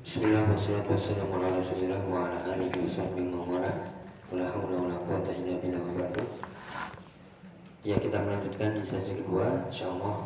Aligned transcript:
Bismillah. 0.00 0.48
Ya 7.82 7.96
kita 8.00 8.16
melanjutkan 8.24 8.72
di 8.72 8.82
sesi 8.88 9.12
kedua 9.20 9.68
insyaallah 9.68 10.16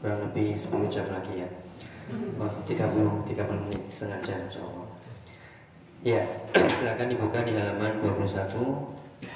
kurang 0.00 0.18
lebih 0.24 0.56
10 0.56 0.88
jam 0.88 1.12
lagi 1.12 1.44
ya. 1.44 1.48
Oh, 2.40 2.48
30 2.64 3.28
30 3.28 3.64
menit 3.68 3.82
setengah 3.92 4.20
jam 4.24 4.38
insyaallah. 4.48 4.88
Ya, 6.00 6.24
silakan 6.80 7.12
dibuka 7.12 7.44
di 7.44 7.52
halaman 7.52 8.00
21 8.00 8.56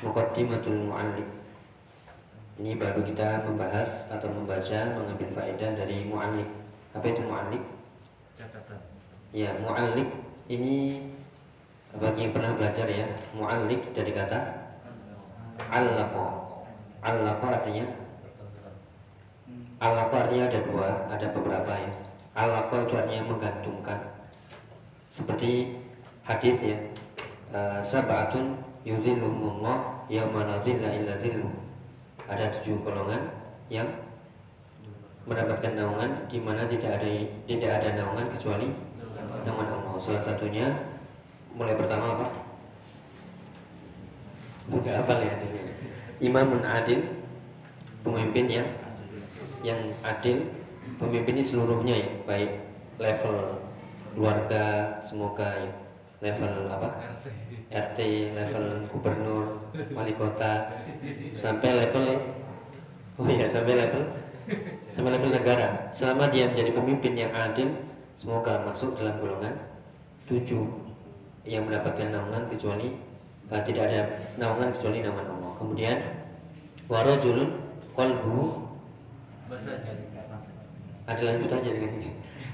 Muqaddimatul 0.04 0.88
Mu'allim. 0.88 1.28
Ini 2.56 2.80
baru 2.80 3.04
kita 3.04 3.44
membahas 3.44 4.08
atau 4.08 4.28
membaca 4.32 4.78
mengambil 4.96 5.28
faedah 5.36 5.70
dari 5.78 6.08
mu'allim. 6.08 6.48
Apa 6.90 7.06
itu 7.06 7.22
mu'allim? 7.22 7.78
catatan 8.38 8.97
Ya, 9.28 9.52
mu'allik 9.60 10.08
ini 10.48 11.04
bagi 12.00 12.24
yang 12.24 12.32
pernah 12.32 12.56
belajar 12.56 12.88
ya, 12.88 13.04
mu'allik 13.36 13.92
dari 13.92 14.16
kata 14.16 14.40
allaqa. 15.68 16.26
Allaqa 17.04 17.46
artinya 17.60 17.86
allaqa 19.84 20.16
artinya 20.24 20.44
ada 20.48 20.60
dua, 20.64 20.88
ada 21.12 21.26
beberapa 21.28 21.72
ya. 21.76 21.92
Allaqa 22.40 22.88
itu 22.88 22.94
artinya 22.96 23.22
menggantungkan. 23.28 23.98
Seperti 25.12 25.76
hadis 26.24 26.56
ya. 26.64 26.78
eh, 27.52 27.80
Sab'atun 27.84 28.56
yudhilluhumullah 28.88 30.08
yauma 30.08 30.48
la 30.48 30.56
dhilla 30.64 30.88
illa 30.88 31.20
dhilluh. 31.20 31.52
Ada 32.32 32.48
tujuh 32.60 32.80
golongan 32.80 33.28
yang 33.68 33.88
mendapatkan 35.28 35.76
naungan 35.76 36.16
di 36.32 36.40
mana 36.40 36.64
tidak 36.64 36.96
ada 36.96 37.08
tidak 37.44 37.70
ada 37.76 37.88
naungan 38.00 38.26
kecuali 38.32 38.68
naungan 39.44 39.68
Allah. 39.68 39.92
Salah 39.98 40.22
satunya 40.22 40.66
mulai 41.54 41.74
pertama 41.74 42.18
apa? 42.18 42.26
Bukan 44.68 44.94
apa 44.94 45.12
ya 45.24 45.34
di 45.40 45.46
sini. 45.48 45.72
Imamun 46.18 46.62
adil, 46.66 47.00
pemimpin 48.04 48.46
yang 48.50 48.68
yang 49.64 49.80
adil, 50.04 50.44
pemimpin 51.00 51.38
ini 51.38 51.44
seluruhnya 51.44 51.94
ya, 51.98 52.08
baik 52.26 52.50
level 52.98 53.62
keluarga, 54.14 54.98
semoga 55.02 55.48
ya, 55.62 55.72
level 56.20 56.52
apa? 56.68 56.88
RT, 57.68 57.98
level 58.34 58.64
gubernur, 58.90 59.46
wali 59.94 60.14
kota, 60.16 60.72
sampai 61.36 61.86
level 61.86 62.16
oh 63.18 63.26
ya 63.26 63.50
sampai 63.50 63.74
level 63.74 64.02
sampai 64.88 65.10
level 65.14 65.30
negara. 65.34 65.90
Selama 65.90 66.30
dia 66.30 66.48
menjadi 66.48 66.70
pemimpin 66.72 67.12
yang 67.18 67.32
adil, 67.34 67.68
semoga 68.18 68.66
masuk 68.66 68.98
dalam 68.98 69.22
golongan 69.22 69.54
tujuh 70.26 70.66
yang 71.46 71.64
mendapatkan 71.64 72.10
naungan 72.10 72.50
kecuali 72.50 72.98
eh, 73.48 73.62
tidak 73.62 73.82
ada 73.88 74.00
naungan 74.36 74.74
kecuali 74.74 75.00
naungan 75.00 75.26
Allah. 75.38 75.52
Kemudian 75.56 75.96
warajulun 76.90 77.48
aja 79.58 79.94
ada 81.08 81.22
lanjutannya 81.24 81.70
dengan 81.72 81.90
ini. 81.96 82.10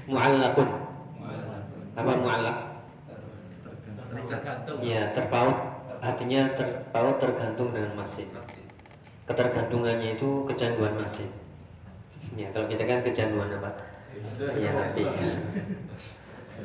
Mu'allakun. 0.07 0.69
Apa 1.95 2.11
mu'allak? 2.15 2.57
tergantung 4.15 4.77
Ya, 4.79 5.11
terpaut 5.11 5.57
hatinya 5.99 6.41
terpaut 6.55 7.17
tergantung 7.19 7.75
dengan 7.75 7.91
masjid. 7.99 8.27
Ketergantungannya 9.27 10.15
itu 10.15 10.45
kecanduan 10.47 10.95
masjid. 10.95 11.27
Ya, 12.39 12.47
kalau 12.55 12.69
kita 12.71 12.83
kan 12.87 13.03
kecanduan 13.03 13.51
apa? 13.59 13.75
Ya, 14.55 14.71
hati. 14.75 15.03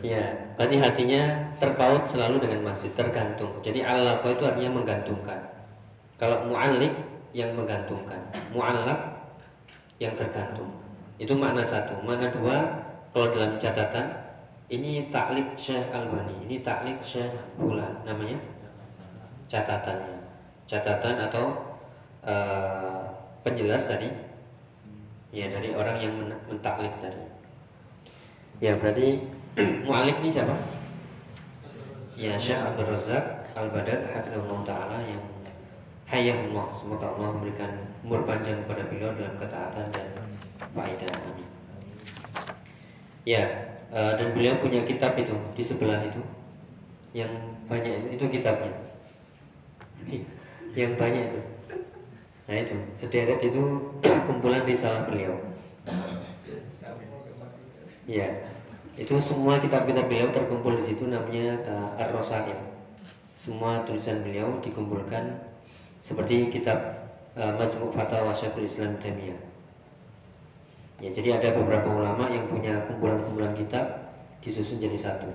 Ya, 0.01 0.25
berarti 0.57 0.77
hatinya 0.81 1.23
terpaut 1.61 2.09
selalu 2.09 2.41
dengan 2.41 2.73
masjid, 2.73 2.89
tergantung. 2.97 3.53
Jadi 3.61 3.85
Allah 3.85 4.23
itu 4.23 4.45
artinya 4.47 4.81
menggantungkan. 4.81 5.41
Kalau 6.17 6.47
mu'allik 6.49 6.95
yang 7.37 7.53
menggantungkan, 7.55 8.19
mu'allak 8.53 8.99
yang 10.01 10.17
tergantung. 10.17 10.73
Itu 11.21 11.37
makna 11.37 11.61
satu. 11.61 12.01
Makna 12.01 12.33
dua, 12.33 12.57
kalau 13.13 13.29
dalam 13.31 13.61
catatan 13.61 14.09
ini 14.71 15.11
taklik 15.13 15.53
Syekh 15.59 15.91
Albani, 15.93 16.49
ini 16.49 16.65
taklik 16.65 16.99
Syekh 17.05 17.35
Bulan 17.61 18.01
namanya 18.07 18.41
catatannya. 19.51 20.17
Catatan 20.65 21.29
atau 21.29 21.77
eh, 22.25 23.03
penjelas 23.43 23.91
tadi 23.91 24.07
ya 25.35 25.51
dari 25.51 25.75
orang 25.75 25.97
yang 25.99 26.15
men- 26.15 26.43
mentaklik 26.47 26.95
tadi. 27.03 27.30
Ya 28.61 28.77
berarti 28.77 29.25
mu'alif 29.89 30.21
ini 30.21 30.29
siapa? 30.29 30.53
Ya 32.13 32.37
Syekh 32.37 32.61
Abdul 32.61 32.93
Razak 32.93 33.49
Al-Badar 33.57 34.13
Hafizahullah 34.13 34.61
Ta'ala 34.69 35.01
yang 35.01 35.25
Hayahullah. 36.05 36.69
Semoga 36.77 37.17
Allah 37.17 37.41
memberikan 37.41 37.73
umur 38.05 38.29
panjang 38.29 38.61
kepada 38.69 38.85
beliau 38.93 39.17
dalam 39.17 39.33
ketaatan 39.41 39.89
dan 39.89 40.09
faedah 40.77 41.09
Amin 41.09 41.49
Ya 43.25 43.43
eh, 43.89 44.13
dan 44.21 44.29
beliau 44.37 44.61
punya 44.61 44.85
kitab 44.85 45.17
itu 45.17 45.33
di 45.57 45.65
sebelah 45.65 46.05
itu. 46.05 46.21
Yang 47.17 47.33
banyak 47.65 47.93
itu, 47.97 48.09
itu 48.21 48.25
kitabnya. 48.29 48.77
Yang 50.79 50.93
banyak 51.01 51.23
itu. 51.33 51.41
Nah 52.45 52.57
itu. 52.61 52.77
Sederet 53.01 53.41
itu 53.41 53.63
kumpulan 54.29 54.69
risalah 54.69 55.09
beliau 55.09 55.33
Ya, 58.11 58.27
itu 58.99 59.15
semua 59.23 59.63
kitab-kitab 59.63 60.11
beliau 60.11 60.35
terkumpul 60.35 60.75
di 60.75 60.83
situ 60.83 61.07
namanya 61.07 61.55
uh, 61.63 61.95
Ar-Rosail. 61.95 62.59
Semua 63.39 63.87
tulisan 63.87 64.27
beliau 64.27 64.59
dikumpulkan 64.59 65.31
seperti 66.03 66.51
kitab 66.51 67.07
uh, 67.39 67.55
Majmu' 67.55 67.87
Fatawa 67.95 68.35
Syekhul 68.35 68.67
Islam 68.67 68.99
Taimiyah. 68.99 69.39
Ya, 70.99 71.09
jadi 71.09 71.39
ada 71.39 71.55
beberapa 71.55 71.87
ulama 71.87 72.27
yang 72.27 72.51
punya 72.51 72.83
kumpulan-kumpulan 72.91 73.55
kitab 73.55 74.11
disusun 74.43 74.83
jadi 74.83 74.99
satu. 74.99 75.31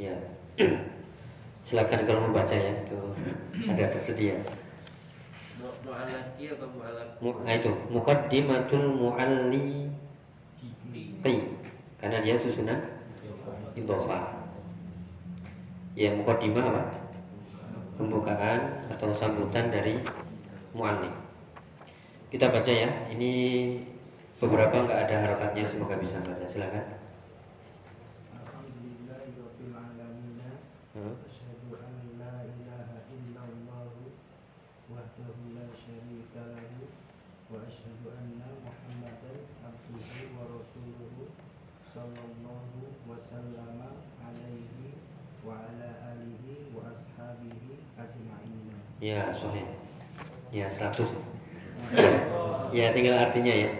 Ya. 0.00 0.16
Silakan 1.68 2.08
kalau 2.08 2.32
membaca 2.32 2.56
ya, 2.56 2.72
itu 2.80 2.96
ada 3.68 3.92
tersedia. 3.92 4.40
mu'alaki 5.82 6.46
atau 6.46 6.66
mu'alak 6.74 7.08
Mu, 7.18 7.42
nah 7.42 7.54
itu 7.58 7.70
Muqaddimatul 7.90 8.86
Mu'alli 8.98 9.90
Karena 12.02 12.18
dia 12.18 12.34
susunan 12.34 12.82
idhofah. 13.78 14.34
Ya 15.94 16.10
mukaddimah 16.10 16.66
apa? 16.66 16.82
Pembukaan 17.94 18.90
atau 18.90 19.14
sambutan 19.14 19.70
dari 19.70 20.02
mu'allim. 20.74 21.14
Kita 22.26 22.50
baca 22.50 22.72
ya. 22.74 22.90
Ini 23.14 23.32
beberapa 24.42 24.82
nggak 24.82 25.00
ada 25.06 25.16
harokatnya 25.22 25.62
semoga 25.62 25.94
bisa 25.94 26.18
baca. 26.26 26.42
Silakan. 26.50 26.98
Hmm. 30.92 31.16
Asyhadu 31.22 31.72
an 31.78 31.94
la 32.18 32.42
abduhu 39.82 40.38
wa 40.38 40.46
rasuluhu 40.46 41.34
sallallahu 41.82 42.94
wa 43.02 43.18
sallama 43.18 43.98
alaihi 44.22 45.02
wa 45.42 45.58
ala 45.58 46.14
alihi 46.14 46.70
wa 46.70 46.86
ashabihi 46.86 47.82
ajma'in. 47.98 48.78
Ya, 49.02 49.34
sahih. 49.34 49.66
Ya, 50.54 50.70
100. 50.70 51.18
ya, 52.76 52.94
tinggal 52.94 53.18
artinya 53.18 53.50
ya. 53.50 53.70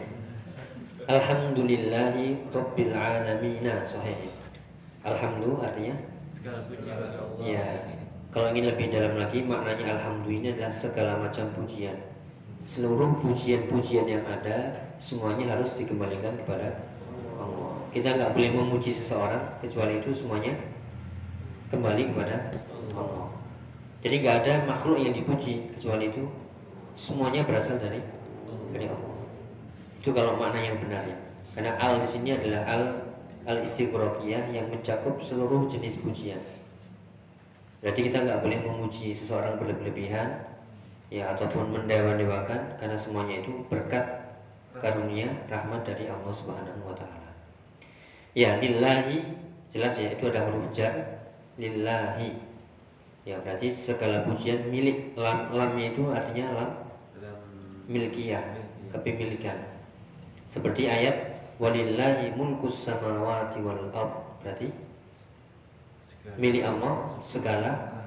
Alhamdulillahi 1.02 2.46
Rabbil 2.54 2.94
Alamin 2.94 3.66
Sahih 3.82 4.30
Alhamdulillah 5.02 5.66
artinya 5.66 5.98
segala 6.30 6.62
puji 6.62 6.94
bagi 6.94 7.18
Allah 7.18 7.42
Ya 7.42 7.66
Kalau 8.30 8.54
ingin 8.54 8.70
lebih 8.70 8.94
dalam 8.94 9.18
lagi 9.18 9.42
Maknanya 9.42 9.98
Alhamdulillah 9.98 10.54
adalah 10.54 10.70
segala 10.70 11.18
macam 11.18 11.50
pujian 11.58 12.11
Seluruh 12.62 13.18
pujian-pujian 13.22 14.06
yang 14.06 14.24
ada 14.26 14.86
Semuanya 15.02 15.58
harus 15.58 15.74
dikembalikan 15.74 16.38
kepada 16.42 16.78
Allah 17.38 17.74
Kita 17.90 18.14
nggak 18.14 18.32
boleh 18.34 18.50
memuji 18.54 18.94
seseorang 18.94 19.58
Kecuali 19.58 19.98
itu 19.98 20.14
semuanya 20.14 20.54
Kembali 21.68 22.14
kepada 22.14 22.52
Allah 22.94 23.28
Jadi 24.02 24.14
nggak 24.22 24.36
ada 24.46 24.54
makhluk 24.66 24.98
yang 25.02 25.14
dipuji 25.14 25.70
Kecuali 25.74 26.10
itu 26.10 26.26
Semuanya 26.94 27.42
berasal 27.42 27.80
dari 27.80 27.98
dari 28.72 28.88
Allah 28.88 29.12
itu 30.02 30.10
kalau 30.10 30.34
makna 30.34 30.58
yang 30.58 30.82
benar 30.82 31.06
ya. 31.06 31.14
Karena 31.54 31.78
al 31.78 32.02
di 32.02 32.08
sini 32.10 32.34
adalah 32.34 32.66
al 32.66 32.82
al 33.46 33.62
istighraqiyah 33.62 34.50
yang 34.50 34.66
mencakup 34.66 35.22
seluruh 35.22 35.70
jenis 35.70 35.94
pujian. 36.02 36.42
Berarti 37.78 38.10
kita 38.10 38.26
nggak 38.26 38.42
boleh 38.42 38.58
memuji 38.66 39.14
seseorang 39.14 39.62
berlebihan 39.62 40.42
ya 41.12 41.36
ataupun 41.36 41.68
mendewa-dewakan 41.76 42.80
karena 42.80 42.96
semuanya 42.96 43.44
itu 43.44 43.52
berkat 43.68 44.00
karunia 44.80 45.28
rahmat 45.52 45.84
dari 45.84 46.08
Allah 46.08 46.32
Subhanahu 46.32 46.88
wa 46.88 46.96
taala. 46.96 47.28
Ya, 48.32 48.56
lillahi 48.56 49.20
jelas 49.68 50.00
ya 50.00 50.08
itu 50.08 50.32
ada 50.32 50.48
huruf 50.48 50.72
jar. 50.72 51.20
Lillahi. 51.60 52.32
Ya 53.28 53.36
berarti 53.44 53.68
segala 53.68 54.24
pujian 54.24 54.72
milik 54.72 55.12
lam 55.14 55.52
lamnya 55.52 55.92
itu 55.92 56.08
artinya 56.08 56.48
lam 56.56 56.70
milkiyah 57.92 58.40
kepemilikan. 58.96 59.60
Seperti 60.48 60.88
ayat 60.88 61.44
walillahi 61.60 62.32
mulkus 62.32 62.88
samawati 62.88 63.60
wal 63.60 63.92
ard. 63.92 64.16
Berarti 64.40 64.72
milik 66.40 66.64
Allah 66.64 67.20
segala 67.20 68.00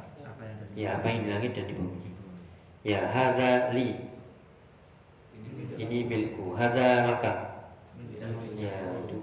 ya 0.74 0.98
apa 0.98 1.06
yang 1.08 1.22
di 1.24 1.30
langit 1.32 1.52
dan 1.54 1.70
di 1.70 1.78
bumi 1.78 2.15
ya 2.86 3.02
hadza 3.10 3.74
li. 3.74 3.98
Ini 5.76 5.98
milikku. 6.06 6.54
Hadza 6.54 7.10
laka. 7.10 7.34
Ya 8.56 8.78
itu. 9.02 9.20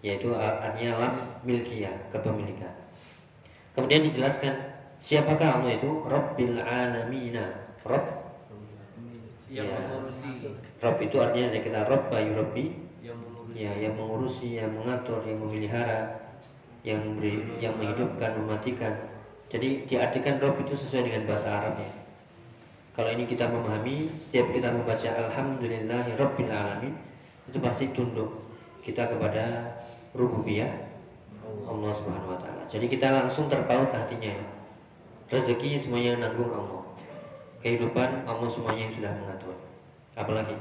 Yaitu 0.00 0.32
artinya 0.32 1.06
lam 1.06 1.14
milkiyah 1.44 1.92
kepemilikan. 2.08 2.72
Kemudian 3.76 4.02
dijelaskan 4.02 4.56
siapakah 4.98 5.60
Allah 5.60 5.76
itu? 5.76 6.08
Rabbil 6.08 6.56
alamina. 6.58 7.68
Rabb 7.84 8.32
yang 9.52 9.68
Ya. 9.68 9.76
mengurusi. 9.76 10.48
Rabb 10.80 10.98
itu 11.04 11.16
artinya 11.20 11.52
dari 11.52 11.62
kita 11.62 11.84
Rabb 11.84 12.08
bayu 12.08 12.32
yang 13.04 13.18
mengurusi. 13.20 13.60
Ya 13.60 13.72
yang 13.76 13.94
mengurusi 13.94 14.48
yang 14.56 14.72
mengatur 14.72 15.20
yang 15.28 15.38
memelihara 15.38 16.16
yang 16.80 16.98
memberi 17.04 17.44
yang 17.60 17.76
menghidupkan 17.76 18.40
mematikan. 18.40 18.94
Jadi 19.50 19.84
diartikan 19.84 20.40
Rabb 20.40 20.64
itu 20.64 20.74
sesuai 20.78 21.12
dengan 21.12 21.22
bahasa 21.28 21.48
Arab 21.60 21.76
ya 21.76 21.99
kalau 22.90 23.10
ini 23.14 23.22
kita 23.22 23.46
memahami 23.46 24.10
setiap 24.18 24.50
kita 24.50 24.74
membaca 24.74 25.08
Alhamdulillahi 25.14 26.18
Rabbil 26.18 26.50
Alamin 26.50 26.94
itu 27.46 27.58
pasti 27.62 27.90
tunduk 27.94 28.30
kita 28.82 29.06
kepada 29.06 29.78
rububiyah 30.14 30.90
Allah 31.66 31.92
Subhanahu 31.94 32.34
wa 32.34 32.38
taala. 32.38 32.62
Jadi 32.66 32.86
kita 32.90 33.10
langsung 33.14 33.46
terpaut 33.46 33.90
hatinya. 33.94 34.34
Rezeki 35.30 35.78
semuanya 35.78 36.18
nanggung 36.18 36.50
Allah. 36.50 36.82
Kehidupan 37.62 38.26
Allah 38.26 38.48
semuanya 38.50 38.90
yang 38.90 38.94
sudah 38.94 39.12
mengatur. 39.14 39.54
Apalagi 40.18 40.58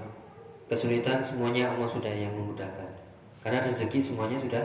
kesulitan 0.69 1.25
semuanya 1.25 1.73
Allah 1.73 1.89
sudah 1.89 2.13
yang 2.13 2.29
memudahkan. 2.37 2.89
Karena 3.41 3.65
rezeki 3.65 3.99
semuanya 4.03 4.37
sudah 4.37 4.63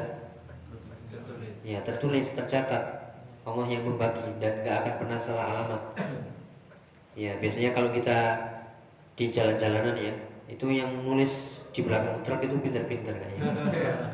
tertulis 1.08 1.55
ya 1.64 1.81
tertulis, 1.81 2.26
tercatat. 2.37 2.84
Allah 3.44 3.69
yang 3.69 3.84
membagi 3.84 4.25
dan 4.40 4.64
gak 4.64 4.76
akan 4.84 4.94
pernah 5.05 5.19
salah 5.20 5.44
alamat. 5.52 5.82
Ya 7.14 7.32
biasanya 7.38 7.70
kalau 7.70 7.94
kita 7.94 8.34
di 9.14 9.31
jalan-jalanan 9.31 9.94
ya 9.94 10.14
itu 10.50 10.66
yang 10.75 10.90
nulis 11.06 11.62
di 11.70 11.81
belakang 11.87 12.20
truk 12.26 12.43
itu 12.43 12.55
pinter-pinter 12.58 13.14
kayaknya. 13.14 13.50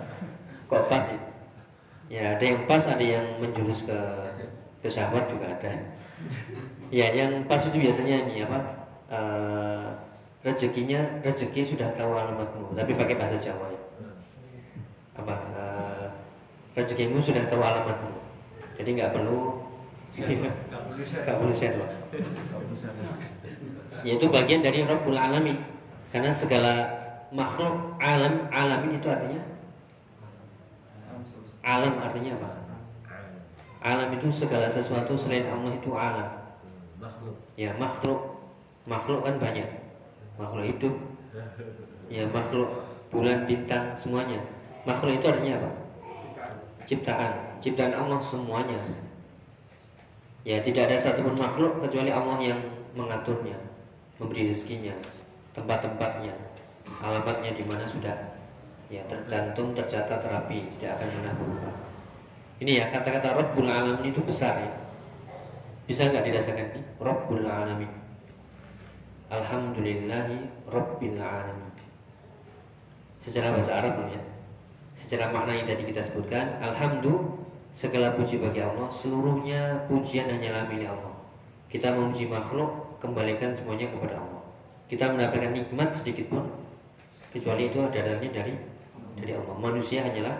Kok 0.70 0.87
pas 0.87 1.05
ya? 1.08 1.20
Ya 2.11 2.23
ada 2.35 2.44
yang 2.44 2.67
pas, 2.67 2.82
ada 2.91 3.02
yang 3.02 3.23
menjurus 3.38 3.87
ke 3.87 3.99
ke 4.81 4.88
syahwat 4.88 5.31
juga 5.31 5.47
ada. 5.47 5.73
Ya 6.91 7.06
yang 7.14 7.47
pas 7.47 7.62
itu 7.62 7.79
biasanya 7.79 8.26
ini 8.26 8.43
apa? 8.43 8.58
eh, 9.11 9.87
rezekinya 10.46 11.03
rezeki 11.20 11.75
sudah 11.75 11.91
tahu 11.99 12.14
alamatmu, 12.14 12.73
tapi 12.79 12.94
pakai 12.94 13.19
bahasa 13.19 13.37
Jawa 13.38 13.70
ya. 13.70 13.81
Apa? 15.19 15.35
eh, 15.55 16.06
rezekimu 16.79 17.19
sudah 17.19 17.43
tahu 17.50 17.62
alamatmu, 17.62 18.14
jadi 18.79 18.91
nggak 18.94 19.12
perlu 19.14 19.67
nggak 20.14 20.82
perlu 20.87 21.03
share 21.06 21.23
nggak 21.26 21.37
perlu 21.38 21.55
share 21.55 21.76
loh. 21.79 21.91
Yaitu 24.07 24.27
bagian 24.31 24.62
dari 24.65 24.83
Rabbul 24.83 25.19
Alamin. 25.19 25.59
Karena 26.11 26.35
segala 26.35 26.91
makhluk 27.31 27.95
alam 28.03 28.51
alamin 28.51 28.99
itu 28.99 29.07
artinya 29.07 29.39
alam 31.62 31.95
artinya 32.03 32.35
apa? 32.41 32.51
Alam 33.81 34.12
itu 34.19 34.29
segala 34.29 34.67
sesuatu 34.69 35.15
selain 35.15 35.47
Allah 35.47 35.73
itu 35.73 35.91
alam. 35.95 36.29
Ya 37.55 37.73
makhluk 37.79 38.43
makhluk 38.89 39.23
kan 39.25 39.39
banyak. 39.39 39.69
Makhluk 40.41 40.65
hidup, 40.73 40.95
ya 42.09 42.25
makhluk 42.33 42.69
bulan 43.13 43.45
bintang 43.45 43.93
semuanya. 43.93 44.41
Makhluk 44.89 45.21
itu 45.21 45.27
artinya 45.29 45.61
apa? 45.61 45.71
Ciptaan, 46.89 47.61
ciptaan 47.61 47.93
Allah 47.93 48.21
semuanya. 48.25 48.81
Ya 50.41 50.57
tidak 50.65 50.89
ada 50.89 50.97
satupun 50.97 51.37
makhluk 51.37 51.85
kecuali 51.85 52.09
Allah 52.09 52.41
yang 52.41 52.61
mengaturnya, 52.97 53.61
memberi 54.17 54.49
rezekinya, 54.49 54.97
tempat-tempatnya, 55.53 56.33
alamatnya 57.05 57.53
di 57.53 57.65
mana 57.69 57.85
sudah 57.85 58.17
ya 58.89 59.05
tercantum, 59.05 59.77
tercatat 59.77 60.25
rapi, 60.25 60.65
tidak 60.81 60.97
akan 60.97 61.09
pernah 61.13 61.35
berubah. 61.37 61.75
Ini 62.61 62.73
ya 62.81 62.85
kata-kata 62.89 63.37
Rabbul 63.37 63.69
Alamin 63.69 64.05
itu 64.09 64.21
besar 64.25 64.61
ya. 64.61 64.73
Bisa 65.85 66.09
nggak 66.09 66.25
dirasakan 66.25 66.73
nih? 66.73 66.85
Rabbul 67.01 67.45
Alamin. 67.45 67.93
Alhamdulillahi 69.29 70.69
Rabbil 70.69 71.21
Alamin. 71.21 71.73
Secara 73.21 73.53
bahasa 73.53 73.77
Arab 73.77 74.09
ya. 74.09 74.21
Secara 74.97 75.33
makna 75.33 75.57
yang 75.57 75.69
tadi 75.69 75.85
kita 75.85 76.01
sebutkan, 76.05 76.61
Alhamdulillah 76.61 77.41
segala 77.72 78.14
puji 78.14 78.43
bagi 78.43 78.61
Allah, 78.62 78.90
seluruhnya 78.90 79.87
pujian 79.87 80.26
hanyalah 80.26 80.67
milik 80.67 80.90
Allah. 80.90 81.14
Kita 81.70 81.94
memuji 81.94 82.26
makhluk, 82.26 82.99
kembalikan 82.99 83.55
semuanya 83.55 83.87
kepada 83.90 84.19
Allah. 84.19 84.43
Kita 84.90 85.11
mendapatkan 85.14 85.55
nikmat 85.55 85.94
sedikit 85.94 86.26
pun, 86.31 86.44
kecuali 87.31 87.70
itu 87.70 87.78
adalah 87.78 88.19
dari 88.19 88.55
dari 89.14 89.32
Allah. 89.32 89.55
Manusia 89.55 90.02
hanyalah 90.02 90.34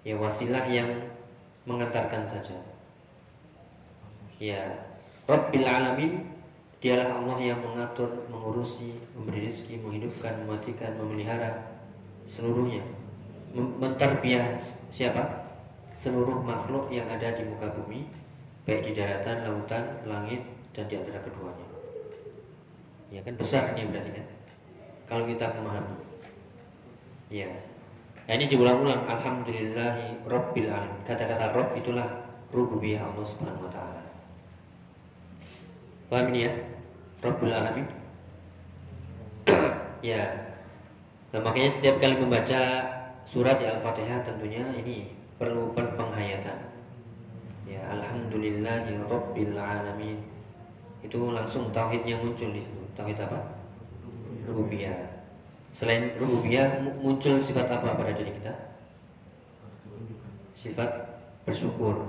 ya 0.00 0.16
wasilah 0.16 0.64
yang 0.68 0.88
mengantarkan 1.68 2.24
saja. 2.24 2.56
Ya, 4.40 4.64
Rabbil 5.28 5.68
Alamin 5.68 6.30
Dialah 6.80 7.20
Allah 7.20 7.36
yang 7.44 7.60
mengatur, 7.60 8.08
mengurusi, 8.32 8.96
memberi 9.12 9.44
rezeki, 9.44 9.84
menghidupkan, 9.84 10.32
mematikan, 10.40 10.96
memelihara 10.96 11.76
seluruhnya. 12.24 12.80
Menterbiah 13.52 14.56
siapa? 14.88 15.39
Seluruh 16.00 16.40
makhluk 16.40 16.88
yang 16.88 17.04
ada 17.12 17.36
di 17.36 17.44
muka 17.44 17.68
bumi, 17.76 18.08
baik 18.64 18.88
di 18.88 18.96
daratan, 18.96 19.44
lautan, 19.44 19.84
langit, 20.08 20.40
dan 20.72 20.88
di 20.88 20.96
antara 20.96 21.20
keduanya. 21.20 21.68
Ya 23.12 23.20
kan 23.20 23.36
besar 23.36 23.76
ini 23.76 23.84
berarti 23.92 24.16
kan? 24.16 24.26
Kalau 25.04 25.28
kita 25.28 25.52
memahami. 25.60 26.00
Ya. 27.28 27.52
Nah, 28.24 28.32
ini 28.32 28.48
diulang-ulang. 28.48 29.04
Alhamdulillahi 29.12 30.24
Rabbil 30.24 30.72
Alamin. 30.72 31.04
Kata-kata 31.04 31.52
Rabb 31.52 31.76
itulah 31.76 32.08
rububiyah 32.48 33.04
Allah 33.04 33.26
Subhanahu 33.28 33.68
wa 33.68 33.72
taala. 33.74 34.00
Paham 36.08 36.32
ini 36.32 36.48
ya? 36.48 36.52
Rabbul 37.20 37.52
Alamin. 37.52 37.84
ya. 40.16 40.24
Nah, 41.36 41.40
makanya 41.44 41.68
setiap 41.68 42.00
kali 42.00 42.16
membaca 42.16 42.88
surat 43.28 43.60
ya 43.60 43.76
Al-Fatihah 43.76 44.24
tentunya 44.24 44.64
ini 44.80 45.19
perlu 45.40 45.72
pen- 45.72 45.96
penghayatan. 45.96 46.68
Ya, 47.64 47.80
alhamdulillahi 47.96 49.00
rabbil 49.08 49.56
alamin. 49.56 50.20
Itu 51.00 51.32
langsung 51.32 51.72
tauhidnya 51.72 52.20
muncul 52.20 52.52
di 52.52 52.60
situ. 52.60 52.76
Tauhid 52.92 53.16
apa? 53.16 53.40
Rububiyah. 54.44 54.92
Selain 55.72 56.12
rububiyah 56.20 56.84
mu- 56.84 56.98
muncul 57.00 57.40
sifat 57.40 57.72
apa 57.72 57.96
pada 57.96 58.12
diri 58.12 58.36
kita? 58.36 58.52
Sifat 60.52 61.08
bersyukur. 61.48 62.04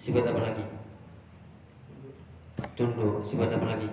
Sifat 0.00 0.32
apa 0.32 0.40
lagi? 0.40 0.64
Tunduk. 2.72 3.20
Sifat 3.28 3.52
apa 3.52 3.76
lagi? 3.76 3.90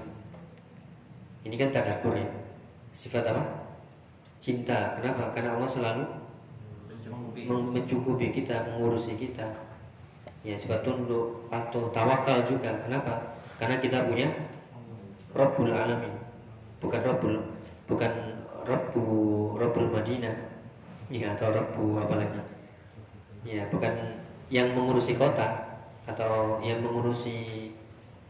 Ini 1.43 1.55
kan 1.59 1.75
tadabbur 1.75 2.15
ya. 2.15 2.31
Sifat 2.95 3.27
apa? 3.27 3.43
Cinta. 4.39 4.95
Kenapa? 4.95 5.36
Karena 5.36 5.59
Allah 5.59 5.67
selalu 5.67 6.03
mencukupi 7.48 8.30
kita, 8.30 8.62
mengurusi 8.70 9.16
kita. 9.18 9.46
Ya, 10.39 10.56
sifat 10.56 10.88
tunduk, 10.88 11.51
patuh, 11.51 11.92
tawakal 11.92 12.39
juga. 12.48 12.72
Kenapa? 12.86 13.36
Karena 13.60 13.75
kita 13.82 14.08
punya 14.08 14.32
Rabbul 15.36 15.72
Alamin. 15.72 16.16
Bukan 16.80 17.01
Rabbul, 17.04 17.36
bukan 17.92 18.12
Rabbu 18.63 19.06
Rabbul 19.60 19.92
Madinah. 19.92 20.36
Ya, 21.12 21.36
atau 21.36 21.51
Rabbu 21.51 22.00
apa 22.00 22.16
lagi? 22.24 22.39
Ya, 23.44 23.68
bukan 23.68 23.92
yang 24.48 24.72
mengurusi 24.72 25.20
kota 25.20 25.80
atau 26.08 26.63
yang 26.63 26.80
mengurusi 26.80 27.70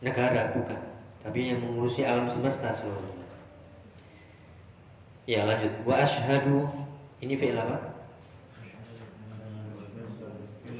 negara, 0.02 0.52
bukan. 0.56 0.80
Tapi 1.20 1.52
yang 1.54 1.60
mengurusi 1.62 2.08
alam 2.08 2.26
semesta 2.26 2.72
seluruhnya. 2.72 3.28
Ya, 5.30 5.46
lanjut. 5.46 5.70
Wa 5.86 6.02
ashhadu 6.02 6.66
ini 7.22 7.38
fi'il 7.38 7.54
apa? 7.54 7.78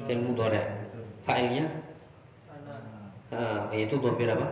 Fi'il 0.10 0.26
mudhari. 0.26 0.66
Fa'ilnya 1.22 1.70
Ah, 3.30 3.70
yaitu 3.70 4.02
dhamir 4.02 4.26
apa? 4.34 4.50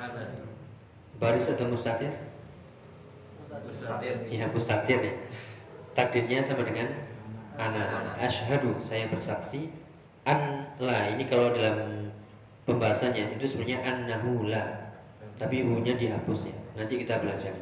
ada 0.00 0.24
Baris 1.20 1.44
atau 1.44 1.68
mustatir? 1.68 2.08
Mustatir. 3.52 4.16
Ya, 4.32 4.48
mustatir 4.48 4.96
ya. 4.96 5.12
Takdirnya 5.92 6.40
sama 6.40 6.64
dengan 6.64 6.88
ana. 7.60 8.16
Ashhadu, 8.16 8.80
saya 8.80 9.12
bersaksi 9.12 9.68
an 10.24 10.72
la 10.80 11.12
ini 11.12 11.28
kalau 11.28 11.52
dalam 11.52 12.08
pembahasannya 12.64 13.36
itu 13.36 13.44
sebenarnya 13.44 13.84
annahu 13.84 14.48
la 14.48 14.88
tapi 15.36 15.60
hu-nya 15.60 15.92
dihapus 15.92 16.48
ya 16.48 16.56
nanti 16.80 17.04
kita 17.04 17.20
belajar 17.20 17.52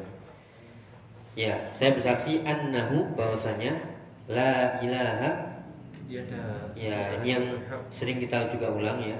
ya 1.35 1.59
saya 1.75 1.91
bersaksi 1.91 2.39
annahu 2.47 3.11
bahwasanya 3.19 3.75
la 4.31 4.79
ilaha 4.79 5.52
Tiada 6.03 6.69
ya 6.75 7.17
ini 7.21 7.27
yang 7.33 7.45
sering 7.87 8.19
kita 8.19 8.45
juga 8.51 8.69
ulang 8.69 8.99
ya. 9.01 9.17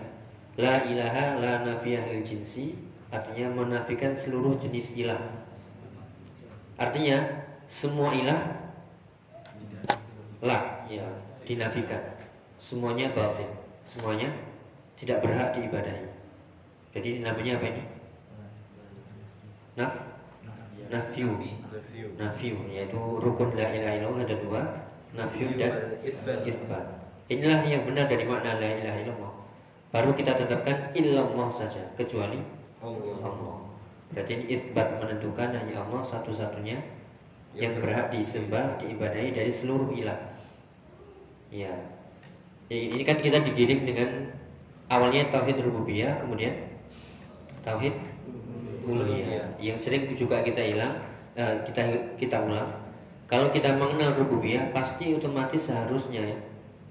La 0.60 0.86
ilaha 0.86 1.42
la 1.42 1.54
nafiyah 1.66 2.06
lil 2.14 2.22
jinsi 2.22 2.78
artinya 3.10 3.50
menafikan 3.50 4.14
seluruh 4.14 4.60
jenis 4.60 4.94
ilah. 4.94 5.18
Artinya 6.78 7.24
semua 7.66 8.14
ilah 8.14 8.42
la 10.44 10.86
ya 10.92 11.06
dinafikan. 11.48 12.02
Semuanya 12.60 13.12
batil 13.12 13.50
semuanya 13.84 14.30
tidak 14.96 15.24
berhak 15.24 15.52
diibadahi. 15.56 16.08
Jadi 16.94 17.08
ini 17.18 17.20
namanya 17.26 17.58
apa 17.60 17.66
ini? 17.74 17.84
Naf 19.74 19.94
nafiu 20.94 21.34
nafiu 22.22 22.58
yaitu 22.70 23.02
rukun 23.18 23.50
la 23.58 23.66
ilaha 23.74 23.94
illallah 23.98 24.22
ada 24.30 24.36
dua 24.38 24.62
nafiu 25.14 25.54
dan 25.56 25.94
Isbat. 25.98 26.42
isbat. 26.44 26.86
Inilah 27.30 27.64
yang 27.64 27.88
benar 27.88 28.10
dari 28.10 28.26
makna 28.28 28.60
la 28.60 28.70
ilaha 28.70 28.98
illallah. 29.00 29.34
Baru 29.94 30.12
kita 30.18 30.34
tetapkan 30.34 30.90
illallah 30.98 31.50
saja 31.54 31.82
kecuali 31.94 32.42
Allah. 32.82 33.18
Allah. 33.22 33.58
Berarti 34.14 34.32
ini 34.42 34.46
isbat 34.54 35.02
menentukan 35.02 35.54
hanya 35.54 35.86
Allah 35.86 36.02
satu-satunya 36.06 36.78
yang 37.54 37.78
berhak 37.78 38.10
disembah 38.10 38.82
diibadahi 38.82 39.30
dari 39.34 39.50
seluruh 39.54 39.94
ilah. 39.94 40.18
Ya. 41.54 41.74
Ya, 42.70 42.78
ini 42.78 43.06
kan 43.06 43.22
kita 43.22 43.46
digiring 43.46 43.86
dengan 43.86 44.10
awalnya 44.90 45.30
tauhid 45.30 45.62
rububiyah 45.62 46.26
kemudian 46.26 46.58
tauhid 47.62 47.94
uluhiyah. 48.86 49.62
Yang 49.62 49.78
sering 49.90 50.10
juga 50.18 50.42
kita 50.42 50.60
hilang 50.60 50.98
eh, 51.38 51.62
kita 51.64 51.82
kita 52.18 52.42
ulang 52.42 52.83
kalau 53.34 53.50
kita 53.50 53.74
mengenal 53.74 54.14
rububiyah 54.14 54.70
pasti 54.70 55.18
otomatis 55.18 55.66
seharusnya 55.66 56.22
ya, 56.22 56.38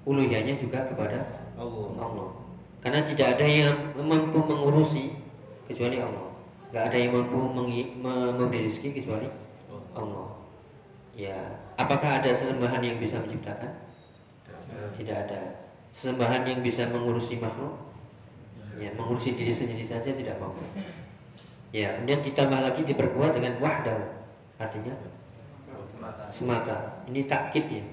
uluhiyahnya 0.02 0.58
juga 0.58 0.82
kepada 0.82 1.22
Allah. 1.54 1.87
Allah. 2.02 2.28
Karena 2.82 3.06
tidak 3.06 3.38
ada 3.38 3.46
yang 3.46 3.78
mampu 3.94 4.42
mengurusi 4.42 5.14
kecuali 5.70 6.02
Allah. 6.02 6.34
Nggak 6.75 6.84
ada 6.90 6.96
yang 6.99 7.12
mampu 7.14 7.38
memberi 8.02 8.66
rezeki 8.66 8.99
kecuali 8.99 9.30
Allah. 9.94 10.34
Ya 11.14 11.38
apakah 11.78 12.18
ada 12.18 12.34
sesembahan 12.34 12.82
yang 12.82 12.99
bisa 12.99 13.22
menciptakan? 13.22 13.70
Tidak 14.99 15.14
ada. 15.14 15.62
Sesembahan 15.94 16.42
yang 16.42 16.58
bisa 16.66 16.90
mengurusi 16.90 17.38
makhluk? 17.38 17.78
Ya 18.82 18.90
mengurusi 18.99 19.38
diri 19.38 19.54
sendiri 19.54 19.87
saja 19.87 20.11
tidak 20.11 20.42
mampu 20.42 20.66
ya 21.72 21.88
kemudian 21.96 22.20
ditambah 22.20 22.61
lagi 22.61 22.84
diperkuat 22.84 23.32
dengan 23.32 23.56
wahdahu. 23.58 24.04
Artinya 24.61 24.92
semata. 26.30 27.02
Ini 27.06 27.26
takkit 27.26 27.66
ya. 27.68 27.85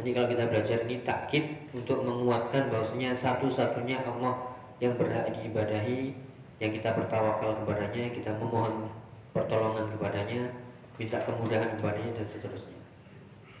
Jadi 0.00 0.16
kalau 0.16 0.28
kita 0.32 0.44
belajar 0.48 0.78
ini 0.88 0.96
takkit 1.04 1.44
untuk 1.76 2.00
menguatkan 2.00 2.72
bahwasanya 2.72 3.12
satu-satunya 3.12 4.00
Allah 4.00 4.32
yang 4.80 4.96
berhak 4.96 5.28
diibadahi 5.36 6.16
yang 6.56 6.72
kita 6.72 6.96
bertawakal 6.96 7.52
kepadanya 7.60 8.08
kita 8.08 8.32
memohon 8.40 8.88
pertolongan 9.36 9.88
kepadanya 9.96 10.48
minta 10.96 11.20
kemudahan 11.20 11.76
kepadanya 11.76 12.12
dan 12.16 12.26
seterusnya. 12.28 12.80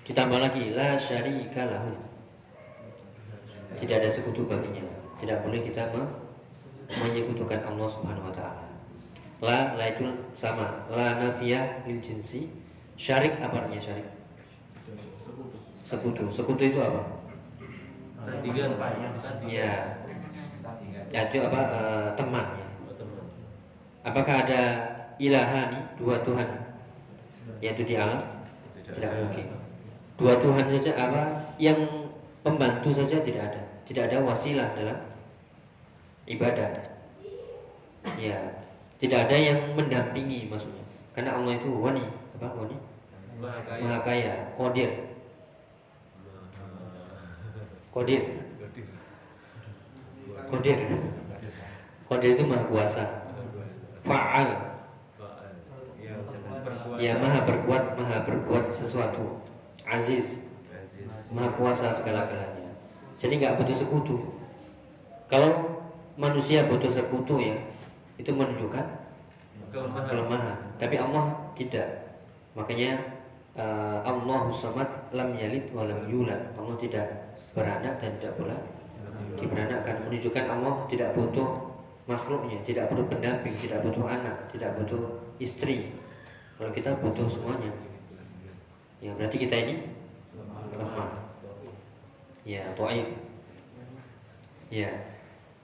Ditambah 0.04 0.40
lagi 0.40 0.72
la 0.72 0.96
syarika 0.96 1.68
lahu. 1.68 1.92
Tidak 3.76 3.96
ada 4.00 4.08
sekutu 4.08 4.48
baginya. 4.48 4.84
Tidak 5.20 5.44
boleh 5.44 5.60
kita 5.60 5.92
me- 5.92 6.12
menyekutukan 7.04 7.60
Allah 7.68 7.88
Subhanahu 7.88 8.28
wa 8.28 8.34
taala. 8.34 8.64
La 9.40 9.76
la 9.76 9.84
itu 9.92 10.08
sama. 10.32 10.88
La 10.88 11.20
nafiyah 11.20 11.84
lil 11.84 12.00
jinsi 12.00 12.48
syarik 13.00 13.32
apa 13.40 13.64
artinya 13.64 13.80
syarik? 13.80 14.04
Sekutu. 15.80 16.28
Sekutu 16.28 16.68
itu 16.68 16.78
apa. 16.84 17.16
Tandingan. 18.20 18.76
ya 19.48 19.80
ya 21.08 21.20
itu 21.26 21.40
apa 21.40 21.60
teman 22.12 22.46
ya 22.60 22.68
Oh, 22.84 22.92
teman. 22.92 23.24
apakah 24.04 24.44
ada 24.44 24.62
ilahani 25.16 25.80
dua 25.96 26.20
Tuhan? 26.20 26.44
Yaitu 27.64 27.88
di 27.88 27.96
alam? 27.96 28.20
Tidak 28.84 29.08
mungkin. 29.08 29.46
Dua 30.20 30.36
Tuhan 30.36 30.68
saja 30.68 30.92
apa 31.00 31.22
yang 31.56 31.80
pembantu 32.44 32.92
saja 32.92 33.24
tidak 33.24 33.48
ada. 33.48 33.62
Tidak 33.88 34.04
ada 34.12 34.20
wasilah 34.20 34.68
dalam 34.76 35.00
ibadah. 36.28 36.68
Ya 38.20 38.36
tidak 39.00 39.26
ada 39.26 39.36
yang 39.40 39.58
mendampingi 39.72 40.52
maksudnya. 40.52 40.84
Karena 41.16 41.40
Allah 41.40 41.56
itu 41.56 41.72
wani 41.72 42.04
apa 42.36 42.52
wani 42.52 42.89
Maha 43.40 43.98
kaya. 44.04 44.34
kodir 44.54 44.90
kodir 47.90 48.22
kodir 50.52 50.78
kodir 52.04 52.30
itu 52.36 52.44
maha 52.44 52.64
kuasa. 52.68 53.04
Faal. 54.04 54.48
Ya, 56.00 56.14
ya 57.00 57.12
maha 57.16 57.40
berbuat 57.48 57.96
maha 57.96 58.22
berbuat 58.28 58.68
sesuatu. 58.76 59.40
Aziz. 59.88 60.38
Aziz. 60.70 61.08
maha 61.32 61.48
kuasa 61.56 61.90
segala-galanya 61.96 62.60
jadi 63.20 63.36
nggak 63.36 63.56
butuh 63.60 63.76
sekutu. 63.76 64.16
Kalau 65.28 65.84
manusia 66.16 66.64
butuh 66.64 66.88
sekutu 66.88 67.36
ya 67.36 67.56
itu 68.16 68.32
menunjukkan 68.32 68.82
Kelemahan. 69.68 70.04
kelemahan. 70.08 70.58
Tapi 70.80 70.96
Allah 70.96 71.52
tidak. 71.52 72.16
Makanya 72.56 73.19
eh, 73.60 73.98
Allahu 74.08 74.48
lam 75.12 75.30
yalid 75.36 75.68
wa 75.76 75.84
lam 75.84 76.08
yulad. 76.08 76.40
Allah 76.56 76.76
tidak 76.80 77.36
beranak 77.52 78.00
dan 78.00 78.16
tidak 78.16 78.32
pula 78.40 78.56
diberanakkan. 79.36 80.08
Menunjukkan 80.08 80.44
Allah 80.48 80.74
tidak 80.88 81.12
butuh 81.12 81.48
makhluknya 82.08 82.58
tidak 82.66 82.90
butuh 82.90 83.06
pendamping 83.06 83.54
tidak 83.60 83.78
butuh 83.84 84.04
anak 84.08 84.36
tidak 84.48 84.70
butuh 84.80 85.02
istri. 85.38 85.92
Kalau 86.56 86.72
kita 86.72 86.96
butuh 86.98 87.28
semuanya. 87.28 87.72
Ya 89.00 89.16
berarti 89.16 89.36
kita 89.40 89.56
ini 89.56 89.74
lemah. 90.76 91.10
Ya 92.44 92.64
taif. 92.76 93.08
Ya. 94.68 94.90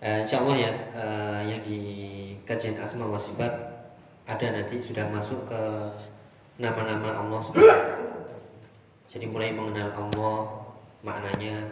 Eh, 0.01 0.21
Insya 0.21 0.45
Allah 0.45 0.57
ya 0.61 0.71
eh, 0.73 1.41
yang 1.53 1.61
di 1.65 1.81
kajian 2.45 2.77
asma 2.77 3.09
wa 3.09 3.17
sifat 3.17 3.49
ada 4.29 4.47
nanti 4.53 4.77
sudah 4.83 5.09
masuk 5.09 5.41
ke 5.49 5.61
nama-nama 6.57 7.21
Allah. 7.21 7.45
Jadi 9.13 9.25
mulai 9.29 9.53
mengenal 9.53 9.93
Allah 9.93 10.39
maknanya 11.05 11.65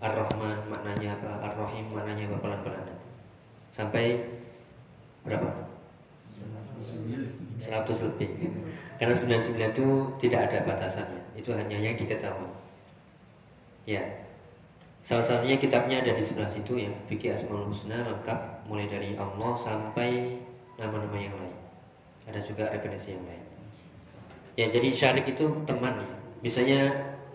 Ar-Rahman 0.00 0.68
maknanya 0.68 1.16
apa? 1.16 1.30
Ar-Rahim 1.52 1.92
maknanya 1.92 2.28
apa? 2.28 2.36
Pelan-pelan 2.40 2.84
sampai 3.72 4.20
berapa? 5.24 5.48
100 7.56 7.88
lebih. 7.88 8.28
Karena 9.00 9.16
99 9.16 9.56
itu 9.56 9.86
tidak 10.20 10.52
ada 10.52 10.58
batasannya. 10.68 11.20
Itu 11.32 11.56
hanya 11.56 11.76
yang 11.76 11.96
diketahui. 11.96 12.52
Ya. 13.88 14.04
Salah 15.00 15.24
satunya 15.24 15.56
kitabnya 15.56 16.04
ada 16.04 16.12
di 16.12 16.20
sebelah 16.20 16.52
situ 16.52 16.76
ya. 16.76 16.92
Fikih 17.08 17.32
Asmaul 17.32 17.72
Husna 17.72 18.04
lengkap. 18.04 18.68
Mulai 18.68 18.84
dari 18.88 19.16
Allah 19.16 19.52
sampai 19.56 20.36
nama-nama 20.76 21.16
yang 21.16 21.32
lain. 21.32 21.56
Ada 22.28 22.44
juga 22.44 22.68
referensi 22.68 23.16
yang 23.16 23.24
lain 23.24 23.45
ya 24.56 24.66
jadi 24.72 24.88
syarik 24.88 25.28
itu 25.28 25.46
teman 25.68 26.00
ya. 26.00 26.08
Misalnya 26.40 26.80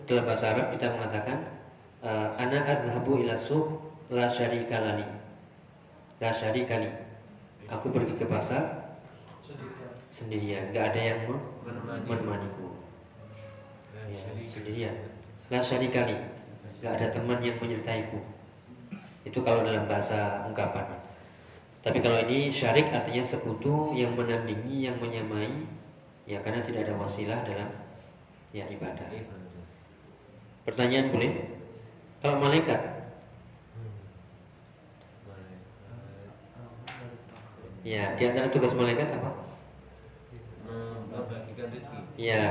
dalam 0.04 0.26
bahasa 0.26 0.50
Arab 0.50 0.74
kita 0.74 0.90
mengatakan 0.90 1.38
eh, 2.02 2.28
ana 2.42 2.58
adhabu 2.66 3.22
ila 3.22 3.38
suq 3.38 3.70
la 4.10 4.26
syarika 4.26 4.82
lali 4.82 5.06
la 6.18 6.30
syarika 6.34 6.82
li 6.82 6.90
aku 7.70 7.88
pergi 7.94 8.14
ke 8.18 8.26
pasar 8.26 8.82
sendirian. 10.12 10.68
Nggak 10.70 10.92
ada 10.92 11.00
yang 11.00 11.20
menemaniku. 12.04 12.76
Ya, 13.96 14.18
syarika. 14.20 14.50
sendirian. 14.50 14.94
La 15.48 15.58
syarikali 15.64 16.16
nggak 16.82 16.92
ada 16.98 17.06
teman 17.14 17.38
yang 17.40 17.56
menyertaiku. 17.62 18.20
Itu 19.22 19.38
kalau 19.40 19.62
dalam 19.62 19.86
bahasa 19.86 20.44
ungkapan. 20.44 20.84
Tapi 21.82 21.98
kalau 21.98 22.18
ini 22.22 22.50
syarik 22.50 22.90
artinya 22.94 23.26
sekutu 23.26 23.90
yang 23.94 24.14
menandingi 24.14 24.86
yang 24.86 24.98
menyamai 25.02 25.66
ya 26.28 26.38
karena 26.40 26.62
tidak 26.62 26.86
ada 26.86 26.94
wasilah 26.96 27.40
dalam 27.42 27.68
ya 28.54 28.64
ibadah 28.68 29.08
Ibadah. 29.10 29.64
pertanyaan 30.62 31.10
boleh 31.10 31.32
kalau 32.22 32.38
malaikat. 32.38 32.78
Malaikat. 35.26 35.60
ya 37.82 38.14
di 38.14 38.22
antara 38.30 38.46
tugas 38.52 38.70
malaikat 38.78 39.10
apa 39.10 39.30
Membagikan 41.10 41.66
rezeki. 41.74 42.00
ya 42.16 42.44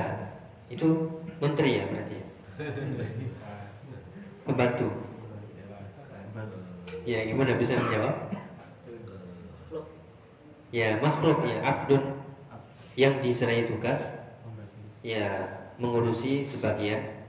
itu 0.68 0.88
menteri 1.40 1.80
ya 1.80 1.84
berarti 1.88 2.16
ya? 2.20 2.26
pembantu 4.44 4.90
Ya, 7.02 7.26
gimana 7.26 7.58
bisa 7.58 7.74
menjawab? 7.74 8.30
Ya, 10.70 11.02
makhluk 11.02 11.42
ya 11.50 11.58
abdun 11.66 12.14
yang 13.00 13.24
diserai 13.24 13.68
tugas 13.68 14.12
ya 15.02 15.48
mengurusi 15.80 16.46
sebagian. 16.46 17.24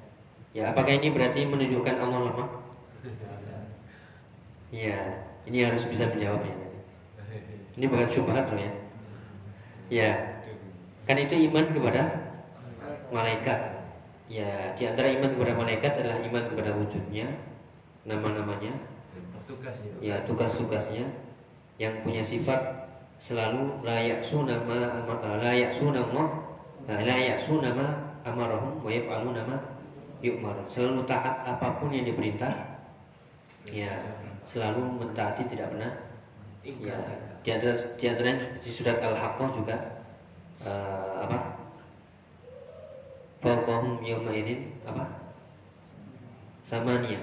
Ya, 0.52 0.68
apakah 0.68 0.92
ini 0.92 1.08
berarti 1.08 1.48
menunjukkan 1.48 1.96
Allah 1.96 2.28
lemah? 2.28 2.50
Ya, 4.68 5.24
ini 5.48 5.64
harus 5.64 5.88
bisa 5.88 6.08
menjawabnya. 6.12 6.52
Ini 7.72 7.84
bukan 7.88 8.08
syubhat 8.08 8.52
loh 8.52 8.60
ya. 8.60 8.72
Ya, 9.88 10.10
kan 11.08 11.16
itu 11.16 11.48
iman 11.48 11.72
kepada 11.72 12.02
malaikat. 13.08 13.60
Ya, 14.28 14.76
di 14.76 14.84
antara 14.88 15.12
iman 15.12 15.32
kepada 15.32 15.52
malaikat 15.56 15.92
adalah 16.00 16.20
iman 16.24 16.44
kepada 16.52 16.70
wujudnya, 16.76 17.28
nama-namanya, 18.04 18.72
tugasnya 19.44 19.92
ya 20.00 20.16
tugas-tugasnya 20.24 21.04
yang 21.76 22.00
punya 22.06 22.22
sifat 22.22 22.81
selalu 23.22 23.86
layak 23.86 24.18
sunama 24.18 24.98
layak 25.38 25.70
sunama 25.70 26.42
layak 26.90 27.38
sunama 27.38 27.94
amarahum 28.26 28.82
wa 28.82 28.90
yaf'aluna 28.90 29.46
ma 29.46 29.58
yu'marun. 30.18 30.66
Selalu 30.66 31.06
taat 31.06 31.46
apa 31.46 31.78
pun 31.78 31.94
yang 31.94 32.02
diperintah 32.02 32.50
ya 33.70 33.94
selalu 34.42 34.82
mentaati 34.98 35.46
tidak 35.46 35.70
pernah. 35.70 35.94
Ya 36.66 36.98
di 37.46 37.50
antara 37.54 37.74
di 37.94 38.06
antara 38.10 38.34
di 38.58 38.70
surat 38.70 38.98
al-haqqah 38.98 39.48
juga 39.54 39.76
eh, 40.66 41.14
apa? 41.22 41.38
Fawqahum 43.38 44.02
yawma 44.02 44.34
idzin 44.34 44.66
apa? 44.82 45.06
Samania 46.66 47.22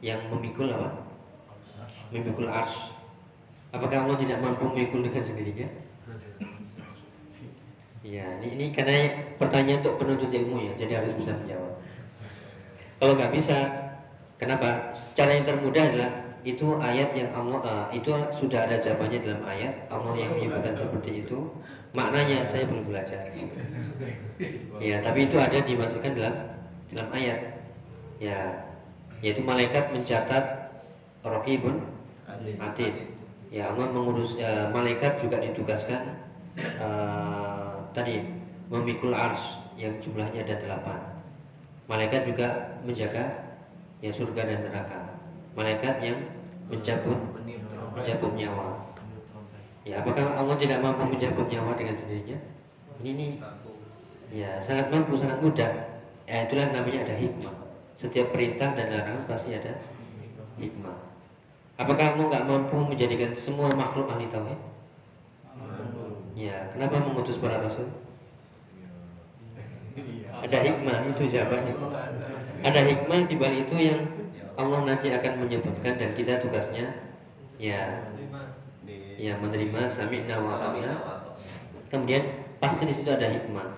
yang 0.00 0.20
memikul 0.32 0.72
apa? 0.72 0.96
Memikul 2.08 2.48
ars 2.48 2.95
apakah 3.74 4.06
Allah 4.06 4.18
tidak 4.18 4.38
mampu 4.42 4.68
memikul 4.70 5.02
dengan 5.02 5.22
sendirinya? 5.22 5.68
Ya 8.06 8.38
ini, 8.38 8.54
ini 8.54 8.66
karena 8.70 9.10
pertanyaan 9.34 9.82
untuk 9.82 9.98
penuntut 9.98 10.30
ilmu 10.30 10.62
ya 10.62 10.72
jadi 10.78 11.02
harus 11.02 11.10
bisa 11.10 11.34
menjawab. 11.34 11.74
Kalau 13.02 13.12
nggak 13.18 13.34
bisa 13.34 13.56
kenapa? 14.38 14.94
Cara 15.18 15.34
yang 15.34 15.42
termudah 15.42 15.84
adalah 15.90 16.10
itu 16.46 16.78
ayat 16.78 17.10
yang 17.18 17.34
Allah 17.34 17.58
uh, 17.66 17.86
itu 17.90 18.14
sudah 18.30 18.70
ada 18.70 18.78
jawabannya 18.78 19.18
dalam 19.18 19.42
ayat 19.42 19.74
Allah 19.90 20.14
yang 20.14 20.38
menyebutkan 20.38 20.78
seperti 20.78 21.26
itu. 21.26 21.50
Maknanya 21.90 22.46
saya 22.46 22.70
belum 22.70 22.86
belajar. 22.86 23.26
Ya 24.78 25.02
tapi 25.02 25.26
itu 25.26 25.36
ada 25.42 25.58
dimasukkan 25.58 26.14
dalam 26.14 26.34
dalam 26.94 27.08
ayat. 27.10 27.58
Ya 28.22 28.62
yaitu 29.18 29.42
malaikat 29.42 29.90
mencatat 29.90 30.70
rokibun 31.26 31.82
atid 32.62 33.15
ya 33.50 33.70
Allah 33.70 33.86
mengurus 33.94 34.34
uh, 34.38 34.68
malaikat 34.74 35.18
juga 35.22 35.38
ditugaskan 35.38 36.18
uh, 36.82 37.78
tadi 37.94 38.22
memikul 38.66 39.14
ars 39.14 39.62
yang 39.78 39.94
jumlahnya 40.02 40.42
ada 40.42 40.56
delapan. 40.58 40.98
Malaikat 41.86 42.26
juga 42.26 42.74
menjaga 42.82 43.54
ya 44.02 44.10
surga 44.10 44.42
dan 44.42 44.58
neraka. 44.66 44.98
Malaikat 45.54 46.02
yang 46.02 46.18
mencabut 46.66 47.18
mencabut 47.94 48.32
nyawa. 48.34 48.82
Ya 49.86 50.02
apakah 50.02 50.34
Allah 50.34 50.58
tidak 50.58 50.82
mampu 50.82 51.06
mencabut 51.06 51.46
nyawa 51.46 51.78
dengan 51.78 51.94
sendirinya? 51.94 52.38
Ini 52.98 53.10
nih 53.14 53.32
ya 54.34 54.50
sangat 54.58 54.90
mampu 54.90 55.14
sangat 55.14 55.38
mudah. 55.38 55.70
Ya 56.26 56.42
itulah 56.42 56.74
namanya 56.74 57.06
ada 57.06 57.14
hikmah. 57.14 57.54
Setiap 57.94 58.34
perintah 58.34 58.74
dan 58.74 58.90
larangan 58.90 59.24
pasti 59.30 59.54
ada 59.54 59.78
hikmah 60.58 61.05
apakah 61.76 62.16
Allah 62.16 62.24
nggak 62.32 62.46
mampu 62.48 62.76
menjadikan 62.80 63.30
semua 63.36 63.68
makhluk 63.72 64.08
ahli 64.08 64.26
tauhid? 64.28 64.60
Ya 66.36 66.68
kenapa 66.72 67.00
mengutus 67.00 67.40
para 67.40 67.60
rasul? 67.60 67.88
Ada 70.36 70.58
hikmah 70.60 71.08
itu 71.08 71.22
jawabannya. 71.24 71.72
Ada 72.60 72.80
hikmah 72.84 73.24
di 73.24 73.36
balik 73.40 73.68
itu 73.68 73.76
yang 73.92 74.00
Allah 74.56 74.84
nanti 74.84 75.12
akan 75.12 75.44
menyebutkan 75.44 75.96
dan 75.96 76.12
kita 76.12 76.40
tugasnya 76.40 76.92
ya 77.56 78.04
ya 79.16 79.32
menerima 79.40 79.88
sami'na 79.88 80.36
wa 80.44 80.60
kemudian 81.88 82.44
pasti 82.60 82.84
di 82.84 82.92
situ 82.92 83.08
ada 83.08 83.28
hikmah. 83.28 83.68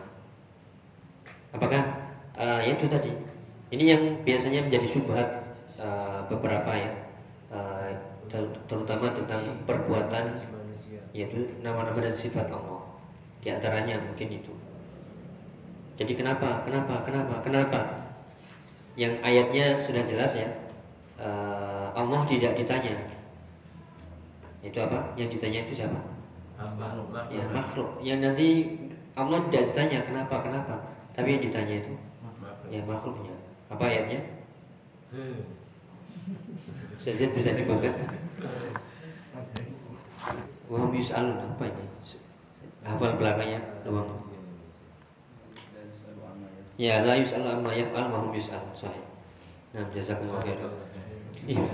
Apakah 1.54 1.82
uh, 2.34 2.58
ya 2.62 2.74
itu 2.74 2.86
tadi. 2.90 3.10
Ini 3.68 3.84
yang 3.84 4.02
biasanya 4.24 4.64
menjadi 4.64 4.88
subhat 4.88 5.28
uh, 5.76 6.24
beberapa 6.26 6.72
ya 6.72 7.07
terutama 8.28 9.10
tentang 9.16 9.42
perbuatan 9.64 10.36
yaitu 11.16 11.48
nama-nama 11.64 11.98
dan 11.98 12.14
sifat 12.14 12.46
Allah. 12.52 12.84
Di 13.40 13.48
antaranya 13.50 13.96
mungkin 13.98 14.28
itu. 14.28 14.52
Jadi 15.98 16.12
kenapa 16.14 16.62
kenapa 16.62 17.02
kenapa 17.02 17.34
kenapa? 17.42 17.80
Yang 18.94 19.18
ayatnya 19.24 19.66
sudah 19.82 20.02
jelas 20.04 20.32
ya. 20.36 20.48
Uh, 21.18 21.90
Allah 21.96 22.22
tidak 22.30 22.54
ditanya. 22.54 22.94
Itu 24.62 24.78
apa? 24.78 25.02
Yang 25.18 25.38
ditanya 25.40 25.66
itu 25.66 25.82
siapa? 25.82 25.98
Makhluk 26.58 27.14
ya 27.30 27.46
makhluk. 27.54 28.02
yang 28.02 28.18
nanti 28.18 28.66
Allah 29.14 29.38
tidak 29.46 29.74
ditanya 29.74 29.98
kenapa 30.02 30.42
kenapa? 30.42 30.74
Tapi 31.14 31.38
yang 31.38 31.42
ditanya 31.42 31.74
itu. 31.82 31.92
Ya 32.68 32.82
makhluknya. 32.84 33.34
Apa 33.70 33.86
ayatnya 33.90 34.20
Saya 36.98 37.28
bisa 37.30 37.50
dibuka 37.54 37.90
Wahum 40.68 40.92
yus'alun 40.92 41.40
apa 41.40 41.64
ini? 41.64 41.84
Hafal 42.84 43.16
belakangnya 43.16 43.60
doang 43.84 44.28
ya 46.78 47.02
la 47.02 47.18
yus'alu 47.18 47.58
amma 47.58 47.74
yaf'al 47.74 48.06
wa 48.08 48.22
hum 48.22 48.30
yus'alun 48.32 48.70
sahih. 48.72 49.02
Nah 49.74 49.82
jazakumullah 49.90 50.40
khairan. 50.46 50.72
Iya. 51.44 51.66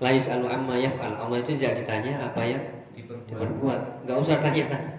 La 0.00 0.10
yus'alu 0.16 0.48
amma 0.48 0.80
yaf'al. 0.80 1.12
Allah 1.12 1.38
itu 1.44 1.60
tidak 1.60 1.84
ditanya 1.84 2.24
apa 2.24 2.40
yang 2.40 2.64
diperbuat. 2.96 4.08
Nggak 4.08 4.16
usah 4.16 4.40
tanya-tanya. 4.40 4.96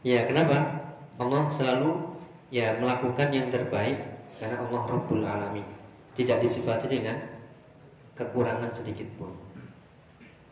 Ya 0.00 0.24
kenapa? 0.24 0.80
Allah 1.20 1.46
selalu 1.52 2.16
ya 2.48 2.74
melakukan 2.80 3.28
yang 3.30 3.52
terbaik 3.52 4.00
karena 4.40 4.56
Allah 4.64 4.80
Rabbul 4.88 5.22
Alamin. 5.22 5.68
Tidak 6.16 6.40
disifati 6.40 6.88
dengan 6.88 7.20
kekurangan 8.14 8.70
sedikit 8.70 9.06
pun. 9.18 9.30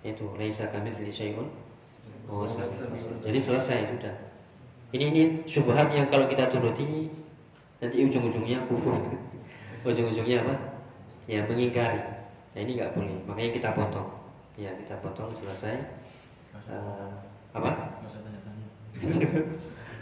Itu 0.02 0.34
laisa 0.34 0.66
kami 0.66 0.90
syai'un. 0.90 1.46
Oh, 2.26 2.46
jadi 3.22 3.38
selesai 3.38 3.94
sudah. 3.94 4.14
Ini 4.92 5.04
ini 5.08 5.22
syubhat 5.48 5.88
yang 5.94 6.06
kalau 6.12 6.28
kita 6.28 6.50
turuti 6.52 7.08
nanti 7.80 7.96
ujung-ujungnya 8.04 8.66
kufur. 8.68 8.94
Ujung-ujungnya 9.88 10.46
apa? 10.46 10.54
Ya 11.26 11.42
mengingkari. 11.48 11.98
Nah 12.54 12.60
ini 12.60 12.78
nggak 12.78 12.94
boleh. 12.94 13.16
Makanya 13.26 13.50
kita 13.50 13.68
potong. 13.74 14.06
Ya 14.54 14.70
kita 14.76 14.94
potong 15.02 15.32
selesai. 15.34 15.80
Uh, 16.68 17.10
apa? 17.56 17.98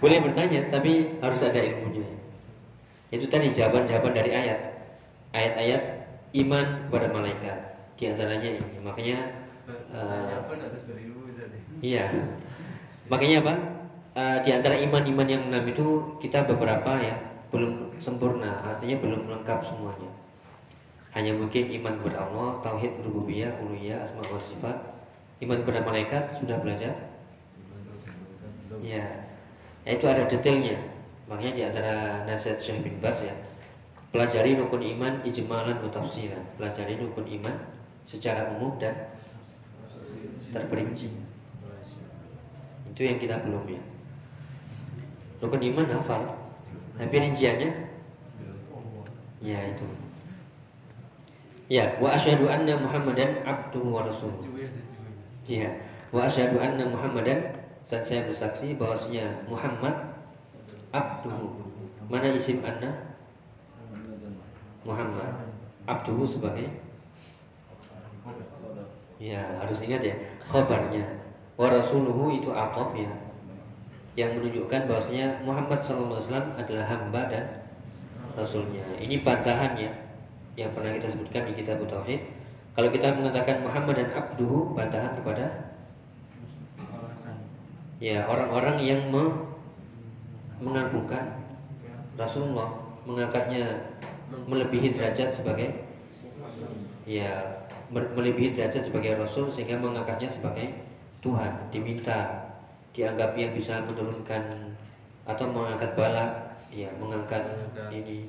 boleh 0.01 0.19
bertanya 0.21 0.61
tapi 0.69 1.17
harus 1.23 1.41
ada 1.47 1.61
ilmunya. 1.61 2.05
Itu 3.15 3.31
tadi 3.31 3.49
jawaban-jawaban 3.49 4.13
dari 4.13 4.33
ayat. 4.35 4.61
Ayat-ayat 5.31 6.00
iman 6.35 6.67
kepada 6.87 7.07
malaikat. 7.11 7.59
Di 7.99 8.05
antaranya 8.09 8.49
ini. 8.57 8.71
Makanya 8.81 9.19
uh, 9.93 10.41
iya. 11.83 12.07
Makanya 13.11 13.37
apa? 13.45 13.55
Uh, 14.11 14.39
di 14.43 14.51
antara 14.51 14.75
iman-iman 14.75 15.27
yang 15.27 15.47
enam 15.51 15.65
itu 15.71 16.19
kita 16.19 16.47
beberapa 16.47 16.99
ya 16.99 17.17
belum 17.51 17.99
sempurna. 17.99 18.63
Artinya 18.63 18.97
belum 19.03 19.29
lengkap 19.29 19.61
semuanya. 19.67 20.11
Hanya 21.11 21.35
mungkin 21.35 21.67
iman 21.83 21.99
kepada 21.99 22.31
Allah 22.31 22.63
tauhid 22.63 23.03
rububiyah 23.03 23.51
uluhiyah 23.59 24.07
asma 24.07 24.23
wa 24.23 24.39
sifat. 24.39 24.77
Iman 25.43 25.67
kepada 25.67 25.83
malaikat 25.83 26.39
sudah 26.39 26.57
belajar? 26.63 26.95
Ya 28.81 29.07
ya 29.85 29.91
itu 29.99 30.07
ada 30.07 30.25
detailnya. 30.31 30.79
Makanya 31.27 31.53
di 31.55 31.63
antara 31.67 31.95
nasihat 32.27 32.59
Syekh 32.59 32.83
bin 32.87 32.99
Bas 33.03 33.23
ya 33.23 33.35
pelajari 34.11 34.59
rukun 34.59 34.83
iman 34.83 35.23
ijmalan 35.23 35.79
wa 35.79 35.91
tafsilan. 35.91 36.43
Pelajari 36.59 36.99
rukun 36.99 37.27
iman 37.41 37.57
secara 38.07 38.51
umum 38.55 38.75
dan 38.79 38.95
terperinci. 40.51 41.15
Itu 42.91 43.01
yang 43.07 43.19
kita 43.23 43.39
belum 43.43 43.65
ya. 43.71 43.83
Rukun 45.41 45.63
iman 45.73 45.87
hafal 45.89 46.23
tapi 47.01 47.17
rinciannya 47.17 47.71
ya 49.41 49.61
itu. 49.73 49.87
Ya 51.71 51.97
wa 52.03 52.13
asyhadu 52.13 52.51
anna 52.51 52.77
muhammadan 52.77 53.41
abduhu 53.47 53.95
wa 53.95 54.03
rasul 54.05 54.35
ya 55.47 55.71
wa 56.11 56.27
asyhadu 56.27 56.59
anna 56.59 56.83
muhammadan 56.91 57.57
dan 57.91 58.07
saya 58.07 58.23
bersaksi 58.23 58.79
bahwasanya 58.79 59.43
Muhammad 59.51 59.91
abduhu. 60.95 61.59
Mana 62.07 62.31
isim 62.31 62.63
anna 62.63 63.10
Muhammad 64.85 65.35
abduhu 65.85 66.25
sebagai 66.25 66.69
Ya, 69.21 69.45
harus 69.61 69.85
ingat 69.85 70.01
ya 70.01 70.17
khabarnya. 70.49 71.05
Wa 71.61 71.69
rasuluhu 71.69 72.41
itu 72.41 72.49
atof 72.57 72.97
ya. 72.97 73.13
Yang 74.17 74.41
menunjukkan 74.41 74.89
bahwasanya 74.89 75.45
Muhammad 75.45 75.85
SAW 75.85 76.57
adalah 76.57 76.85
hamba 76.89 77.29
dan 77.29 77.45
rasulnya. 78.33 78.81
Ini 78.97 79.21
bantahan 79.21 79.77
ya 79.77 79.93
yang 80.57 80.73
pernah 80.73 80.97
kita 80.97 81.13
sebutkan 81.13 81.45
di 81.45 81.53
kitab 81.53 81.85
Tauhid. 81.85 82.21
Kalau 82.73 82.89
kita 82.89 83.13
mengatakan 83.13 83.61
Muhammad 83.61 84.01
dan 84.01 84.09
abduhu 84.17 84.73
bantahan 84.73 85.13
kepada 85.21 85.69
ya 88.01 88.25
orang-orang 88.25 88.81
yang 88.81 89.05
me 89.13 89.29
mengagungkan 90.65 91.45
Rasulullah, 92.17 92.73
mengangkatnya 93.05 93.97
melebihi 94.31 94.95
derajat 94.95 95.35
sebagai 95.35 95.75
ya 97.07 97.61
melebihi 97.91 98.55
derajat 98.55 98.87
sebagai 98.87 99.19
rasul 99.19 99.51
sehingga 99.51 99.79
mengangkatnya 99.79 100.31
sebagai 100.31 100.71
Tuhan. 101.21 101.69
Diminta 101.75 102.49
dianggap 102.95 103.35
yang 103.39 103.53
bisa 103.55 103.83
menurunkan 103.83 104.75
atau 105.27 105.47
mengangkat 105.47 105.95
bala 105.95 106.55
ya 106.71 106.91
mengangkat 106.99 107.43
ini 107.91 108.27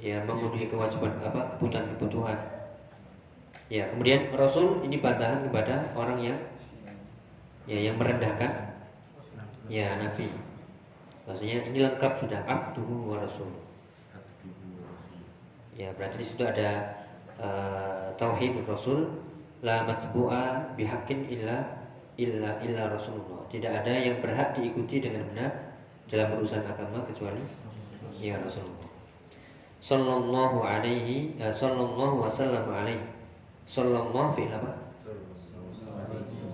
ya 0.00 0.20
memenuhi 0.24 0.68
kewajiban 0.68 1.16
apa 1.20 1.56
kebutuhan 1.56 1.84
kebutuhan 1.96 2.38
ya 3.72 3.88
kemudian 3.92 4.28
rasul 4.36 4.84
ini 4.84 5.00
bantahan 5.00 5.48
kepada 5.48 5.84
orang 5.96 6.20
yang 6.20 6.38
ya 7.64 7.80
yang 7.80 7.96
merendahkan 7.96 8.76
ya 9.72 9.96
nabi. 9.96 10.28
Maksudnya 11.24 11.64
ini 11.64 11.80
lengkap 11.80 12.20
sudah 12.20 12.44
abduhu 12.44 13.08
wa 13.08 13.24
rasul 13.24 13.63
ya 15.74 15.90
berarti 15.98 16.16
di 16.22 16.26
situ 16.26 16.42
ada 16.46 16.94
uh, 17.38 18.06
tauhid 18.14 18.62
rasul 18.66 19.10
la 19.66 19.82
matbu'a 19.82 20.74
bihaqqin 20.78 21.26
illa 21.26 21.66
illa 22.14 22.54
illa 22.62 22.82
rasulullah. 22.86 23.42
Tidak 23.50 23.70
ada 23.70 23.90
yang 23.90 24.22
berhak 24.22 24.54
diikuti 24.54 25.02
dengan 25.02 25.26
benar 25.34 25.50
dalam 26.06 26.38
urusan 26.38 26.62
agama 26.62 27.02
kecuali 27.02 27.42
ya 28.22 28.38
rasulullah. 28.38 28.86
Sallallahu 29.82 30.62
alaihi 30.62 31.34
uh, 31.42 31.50
sallallahu 31.50 32.22
wasallam 32.22 32.70
alaihi. 32.70 33.02
Sallallahu 33.64 34.30
fi'il 34.36 34.52
apa? 34.52 34.72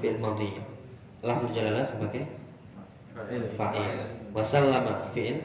Fi'il 0.01 0.17
madhi. 0.17 0.57
Lafzul 1.21 1.53
jalalah 1.53 1.85
sebagai 1.85 2.25
fa'il. 3.59 4.01
Wasallama 4.33 5.13
fi'il 5.13 5.45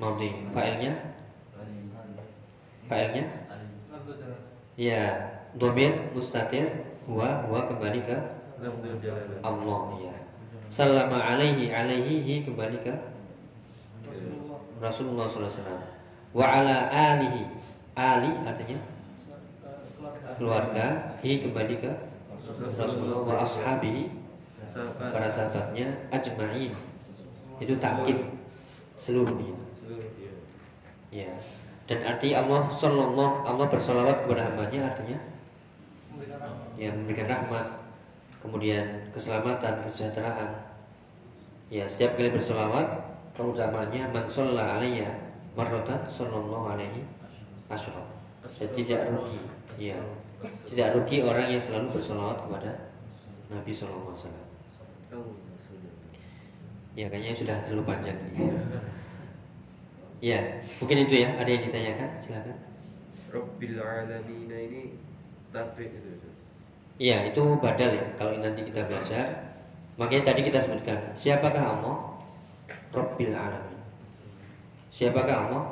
madhi. 0.00 0.30
Fa'ilnya 0.54 1.11
fa'ilnya 2.92 3.24
ya 4.76 5.02
domir 5.56 6.12
mustatir 6.12 6.84
huwa 7.08 7.48
huwa 7.48 7.64
kembali 7.64 8.04
ke 8.04 8.16
Allah 9.40 9.82
ya 9.98 10.14
Salama 10.72 11.20
alaihi 11.20 11.68
alaihi 11.68 12.48
kembali 12.48 12.80
ke 12.80 12.92
Rasulullah 14.80 15.28
SAW 15.28 15.84
Wa 16.32 16.48
ala 16.48 16.88
alihi. 16.88 17.44
Ali 17.92 18.32
artinya? 18.40 18.80
Keluarga. 20.40 21.12
Hi 21.20 21.44
kembali 21.44 21.76
ke 21.76 21.92
Rasulullah 22.72 23.20
Wa 23.20 23.34
ashabihi. 23.44 24.16
Para 24.96 25.28
sahabatnya 25.28 25.92
Ajma'in. 26.08 26.72
Itu 27.60 27.76
takkid 27.76 28.24
Seluruhnya 28.96 29.52
Ya 31.12 31.28
dan 31.92 32.00
arti 32.08 32.32
Allah 32.32 32.72
sallallahu 32.72 33.44
Allah 33.44 33.68
bersalawat 33.68 34.24
kepada 34.24 34.48
hambanya 34.48 34.88
artinya? 34.88 35.20
Ya 36.80 36.88
memberikan 36.88 37.28
rahmat 37.28 37.68
kemudian 38.40 39.12
keselamatan 39.12 39.84
kesejahteraan. 39.84 40.56
Ya 41.68 41.84
setiap 41.84 42.16
kali 42.16 42.32
bersalawat 42.32 42.88
keutamanya 43.36 44.08
man 44.08 44.24
shalla 44.32 44.80
alayya 44.80 45.12
marratan 45.52 46.00
sallallahu 46.08 46.72
alaihi 46.72 47.04
asyara 47.68 48.08
tidak 48.72 49.12
rugi 49.12 49.44
ya. 49.76 50.00
Tidak 50.42 50.96
rugi 50.96 51.20
orang 51.20 51.52
yang 51.52 51.60
selalu 51.60 51.92
bersalawat 51.92 52.40
kepada 52.40 52.72
Nabi 53.52 53.72
sallallahu 53.76 54.16
alaihi 54.16 54.24
wasallam. 54.24 54.48
Ya 56.96 57.06
kayaknya 57.12 57.36
sudah 57.36 57.56
terlalu 57.60 57.84
panjang 57.84 58.16
Ya, 58.32 58.48
mungkin 60.78 60.96
itu 61.02 61.26
ya. 61.26 61.34
Ada 61.34 61.50
yang 61.50 61.62
ditanyakan? 61.66 62.08
Silakan. 62.22 62.56
Rabbil 63.34 63.76
alamin 63.82 64.50
ini 64.50 64.82
tabrik 65.50 65.90
itu. 65.90 66.30
Iya, 67.02 67.34
itu 67.34 67.42
badal 67.58 67.90
ya. 67.98 68.06
Kalau 68.14 68.38
nanti 68.38 68.62
kita 68.62 68.86
belajar, 68.86 69.26
makanya 69.98 70.30
tadi 70.30 70.46
kita 70.46 70.62
sebutkan 70.62 71.10
siapakah 71.18 71.64
Allah? 71.74 71.96
Rabbil 72.94 73.34
alamin. 73.34 73.80
Siapakah 74.94 75.36
Allah? 75.48 75.64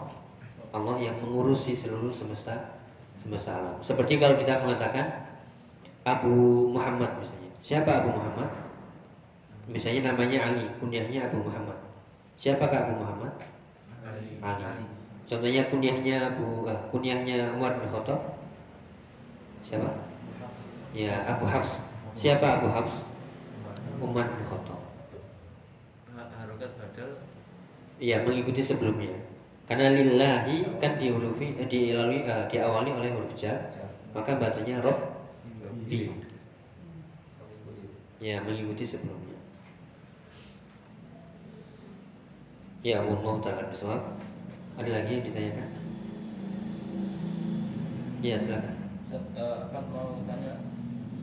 Allah 0.74 0.96
yang 0.98 1.14
mengurusi 1.22 1.76
seluruh 1.76 2.10
semesta 2.10 2.78
semesta 3.20 3.52
alam. 3.54 3.76
Seperti 3.84 4.16
kalau 4.16 4.34
kita 4.34 4.64
mengatakan 4.64 5.28
Abu 6.08 6.66
Muhammad 6.72 7.12
misalnya. 7.20 7.52
Siapa 7.60 8.00
Abu 8.02 8.16
Muhammad? 8.16 8.48
Misalnya 9.68 10.10
namanya 10.10 10.50
Ali, 10.50 10.66
kunyahnya 10.80 11.28
Abu 11.28 11.44
Muhammad. 11.44 11.76
Siapakah 12.40 12.88
Abu 12.88 13.04
Muhammad? 13.04 13.30
Ali. 14.04 14.40
Contohnya 15.30 15.62
kunyahnya 15.70 16.34
Abu 16.34 16.66
uh, 16.66 16.80
kunyahnya 16.90 17.54
Umar 17.54 17.78
bin 17.78 17.86
Khattab. 17.86 18.18
Siapa? 19.62 19.86
Ya, 20.90 21.22
Abu 21.22 21.46
Hafs. 21.46 21.78
Siapa 22.18 22.58
Abu 22.58 22.66
Hafs? 22.66 23.06
Umar 24.02 24.26
bin 24.26 24.42
Khattab. 24.50 24.80
Harokat 26.18 26.74
badal. 26.74 27.22
Iya, 28.02 28.26
mengikuti 28.26 28.58
sebelumnya. 28.58 29.14
Karena 29.70 29.94
lillahi 29.94 30.66
kan 30.82 30.98
dihurufi 30.98 31.54
eh, 31.54 31.68
dilalui 31.70 32.26
uh, 32.26 32.42
diawali 32.50 32.90
oleh 32.90 33.14
huruf 33.14 33.30
jar, 33.38 33.70
maka 34.10 34.34
bacanya 34.34 34.82
rob 34.82 34.98
bi. 35.86 36.10
Ya, 38.18 38.42
mengikuti 38.42 38.82
sebelumnya. 38.82 39.29
Ya 42.80 43.04
Allah 43.04 43.34
taala 43.44 43.68
bisawab. 43.68 44.16
Ada 44.80 45.04
lagi 45.04 45.20
yang 45.20 45.24
ditanyakan? 45.28 45.68
Ya 48.24 48.36
silakan. 48.40 48.76
Akan 49.36 49.84
mau 49.92 50.16
tanya 50.24 50.64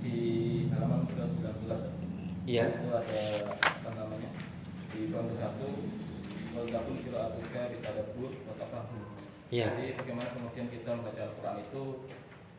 di 0.05 0.17
halaman 0.69 1.09
19 1.09 1.65
Iya. 2.47 2.63
itu 2.69 2.89
ada 2.93 3.21
apa 3.59 3.89
namanya 3.91 4.29
di 4.93 5.11
bab 5.11 5.27
satu 5.33 5.67
Walaupun 6.55 6.95
kira 7.03 7.27
atuka 7.33 7.61
di 7.73 7.77
tadabur 7.81 8.31
watafahum 8.47 9.03
Iya. 9.49 9.73
Jadi 9.73 9.97
bagaimana 9.97 10.29
kemudian 10.37 10.67
kita 10.69 10.89
membaca 10.93 11.21
Al-Quran 11.25 11.57
itu 11.65 11.83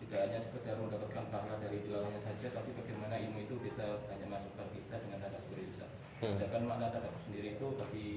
tidak 0.02 0.18
hanya 0.26 0.38
sekedar 0.42 0.74
mendapatkan 0.80 1.24
pahala 1.28 1.61
dari 1.61 1.84
tilawahnya 1.84 2.16
saja, 2.16 2.48
tapi 2.48 2.72
bagaimana 2.72 3.20
ilmu 3.20 3.44
itu 3.44 3.54
bisa 3.61 4.00
hanya 4.08 4.26
masuk 4.26 4.56
ke 4.56 4.80
kita 4.80 4.96
dengan 5.04 5.18
tadabur 5.20 5.58
itu. 5.61 5.84
Hmm. 6.24 6.32
Sedangkan 6.34 6.62
makna 6.64 6.88
tadabur 6.88 7.20
sendiri 7.28 7.61
itu 7.61 7.66
bagi 7.76 8.08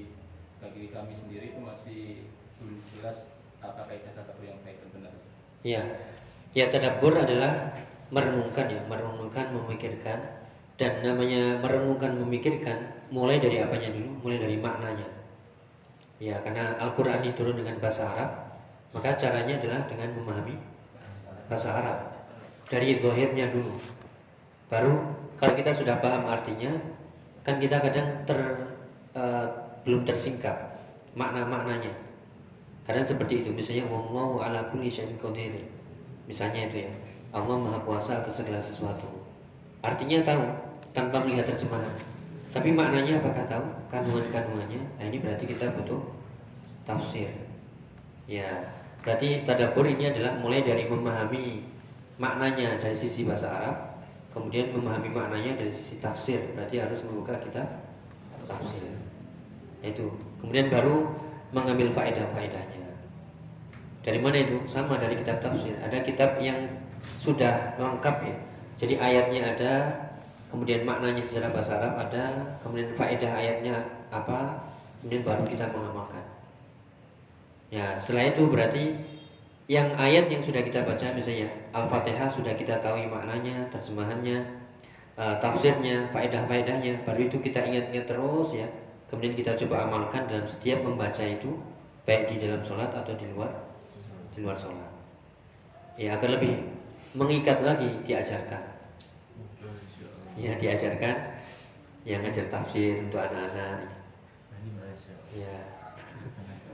bagi 0.62 0.94
kami 0.94 1.10
sendiri 1.10 1.50
itu 1.50 1.60
masih 1.60 2.30
belum 2.62 2.78
jelas 2.94 3.34
apa 3.58 3.82
kaidah 3.90 4.14
tadabur 4.14 4.46
yang 4.46 4.62
baik 4.62 4.78
dan 4.78 4.88
benar. 4.94 5.12
Ya, 5.66 5.82
ya 6.54 6.70
tadabbur 6.70 7.18
adalah 7.18 7.74
merenungkan 8.14 8.70
ya, 8.70 8.80
merenungkan, 8.86 9.50
memikirkan 9.50 10.18
dan 10.78 11.02
namanya 11.02 11.58
merenungkan, 11.58 12.14
memikirkan 12.14 12.78
mulai 13.10 13.42
dari 13.42 13.58
apanya 13.58 13.90
dulu? 13.90 14.10
Mulai 14.22 14.38
dari 14.38 14.56
maknanya. 14.62 15.08
Ya, 16.22 16.38
karena 16.38 16.78
Al-Qur'an 16.78 17.26
ini 17.26 17.34
turun 17.34 17.58
dengan 17.58 17.82
bahasa 17.82 18.06
Arab, 18.06 18.30
maka 18.94 19.18
caranya 19.18 19.58
adalah 19.58 19.82
dengan 19.90 20.14
memahami 20.14 20.54
bahasa 21.50 21.74
Arab. 21.74 21.98
Dari 22.70 23.02
zahirnya 23.02 23.50
dulu. 23.50 23.74
Baru 24.70 24.94
kalau 25.42 25.58
kita 25.58 25.74
sudah 25.74 25.98
paham 25.98 26.30
artinya, 26.30 26.70
kan 27.42 27.58
kita 27.58 27.82
kadang 27.82 28.22
ter 28.22 28.38
eh, 29.18 29.48
belum 29.82 30.06
tersingkap 30.06 30.78
makna-maknanya. 31.18 31.92
Kadang 32.82 33.06
seperti 33.06 33.46
itu, 33.46 33.50
misalnya 33.54 33.86
wallahu 33.86 34.42
ala 34.42 34.66
kulli 34.74 34.90
syai'in 34.90 35.14
qadir. 35.14 35.54
Misalnya 36.26 36.66
itu 36.66 36.86
ya. 36.86 36.92
Allah 37.32 37.56
Maha 37.56 37.78
Kuasa 37.80 38.20
atas 38.20 38.42
segala 38.42 38.60
sesuatu. 38.60 39.08
Artinya 39.80 40.20
tahu 40.20 40.44
tanpa 40.92 41.24
melihat 41.24 41.48
terjemahan. 41.48 41.90
Tapi 42.52 42.68
maknanya 42.70 43.18
apakah 43.24 43.48
tahu? 43.48 43.64
Kandungan-kandungannya. 43.88 44.82
Nah, 45.00 45.04
ini 45.08 45.16
berarti 45.18 45.48
kita 45.48 45.72
butuh 45.72 46.04
tafsir. 46.84 47.32
Ya, 48.28 48.46
berarti 49.00 49.42
tadabbur 49.42 49.88
ini 49.88 50.12
adalah 50.12 50.36
mulai 50.38 50.60
dari 50.60 50.84
memahami 50.84 51.64
maknanya 52.20 52.78
dari 52.78 52.94
sisi 52.94 53.24
bahasa 53.24 53.48
Arab, 53.48 53.76
kemudian 54.30 54.70
memahami 54.70 55.08
maknanya 55.08 55.56
dari 55.56 55.72
sisi 55.72 55.96
tafsir. 55.98 56.52
Berarti 56.52 56.78
harus 56.78 57.00
membuka 57.08 57.40
kitab 57.40 57.66
tafsir. 58.44 59.01
Itu. 59.82 60.08
Kemudian 60.38 60.70
baru 60.70 61.10
mengambil 61.50 61.90
faedah-faedahnya. 61.92 62.82
Dari 64.02 64.18
mana 64.18 64.38
itu? 64.42 64.58
Sama 64.66 64.98
dari 64.98 65.14
kitab 65.18 65.42
tafsir. 65.42 65.74
Ada 65.78 66.02
kitab 66.02 66.38
yang 66.42 66.58
sudah 67.18 67.74
lengkap 67.78 68.16
ya. 68.26 68.36
Jadi 68.78 68.94
ayatnya 68.98 69.54
ada, 69.54 69.72
kemudian 70.50 70.82
maknanya 70.82 71.22
secara 71.22 71.54
bahasa 71.54 71.78
Arab 71.78 71.94
ada, 71.98 72.24
kemudian 72.66 72.90
faedah 72.94 73.30
ayatnya 73.30 73.78
apa, 74.10 74.58
kemudian 75.02 75.22
baru 75.22 75.44
kita 75.46 75.70
mengamalkan. 75.70 76.24
Ya, 77.70 77.94
setelah 77.94 78.28
itu 78.34 78.42
berarti 78.50 78.84
yang 79.70 79.94
ayat 79.96 80.26
yang 80.28 80.42
sudah 80.42 80.60
kita 80.60 80.84
baca 80.84 81.06
misalnya 81.14 81.48
Al-Fatihah 81.72 82.28
sudah 82.28 82.52
kita 82.58 82.82
tahu 82.82 83.06
maknanya, 83.06 83.70
terjemahannya, 83.70 84.44
uh, 85.16 85.38
tafsirnya, 85.38 86.10
faedah-faedahnya, 86.10 87.06
baru 87.06 87.30
itu 87.30 87.38
kita 87.40 87.64
ingat-ingat 87.64 88.04
terus 88.10 88.52
ya. 88.52 88.68
Kemudian 89.12 89.36
kita 89.36 89.52
coba 89.60 89.84
amalkan 89.84 90.24
dalam 90.24 90.48
setiap 90.48 90.80
membaca 90.80 91.20
itu 91.20 91.52
baik 92.08 92.32
di 92.32 92.48
dalam 92.48 92.64
sholat 92.64 92.88
atau 92.96 93.12
di 93.12 93.28
luar 93.28 93.52
di 94.32 94.40
luar 94.40 94.56
sholat. 94.56 94.88
Ya 96.00 96.16
agar 96.16 96.40
lebih 96.40 96.56
mengikat 97.12 97.60
lagi 97.60 97.92
diajarkan. 98.08 98.72
Ya 100.40 100.56
diajarkan 100.56 101.36
yang 102.08 102.24
ngajar 102.24 102.48
tafsir 102.48 103.04
untuk 103.04 103.20
anak-anak. 103.20 103.84
Ya. 105.36 105.60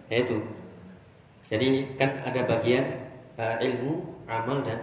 Ya 0.07 0.17
itu 0.23 0.39
jadi 1.51 1.97
kan 1.99 2.23
ada 2.23 2.47
bagian 2.47 2.87
uh, 3.35 3.59
ilmu, 3.59 4.15
amal 4.31 4.61
dan 4.61 4.79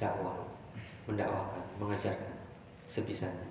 dakwah, 0.00 0.34
mendakwakan, 1.06 1.62
mengajarkan 1.78 2.32
sebisanya. 2.90 3.46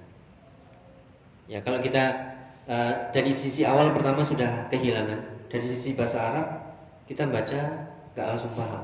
Ya 1.46 1.62
kalau 1.62 1.80
kita 1.80 2.31
uh, 2.72 2.94
dari 3.12 3.36
sisi 3.36 3.68
awal 3.68 3.92
pertama 3.92 4.24
sudah 4.24 4.72
kehilangan, 4.72 5.20
dari 5.52 5.68
sisi 5.68 5.94
bahasa 6.00 6.32
Arab 6.32 6.48
kita 7.04 7.28
baca 7.28 7.60
nggak 8.16 8.28
langsung 8.32 8.56
paham. 8.56 8.84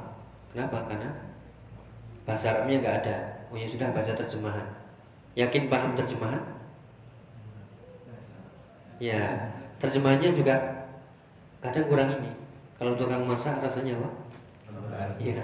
Kenapa? 0.52 0.84
Karena 0.92 1.10
bahasa 2.28 2.52
Arabnya 2.52 2.84
nggak 2.84 2.96
ada. 3.04 3.16
Oh 3.48 3.56
ya 3.56 3.64
sudah 3.64 3.96
baca 3.96 4.12
terjemahan. 4.12 4.68
Yakin 5.40 5.72
paham 5.72 5.96
terjemahan? 5.96 6.44
Ya 9.00 9.24
terjemahannya 9.80 10.36
juga 10.36 10.58
kadang 11.62 11.86
kurang 11.88 12.10
ini 12.20 12.32
kalau 12.76 12.98
tukang 13.00 13.24
masak 13.24 13.56
rasanya 13.64 13.96
apa? 13.96 14.10
Iya. 15.18 15.42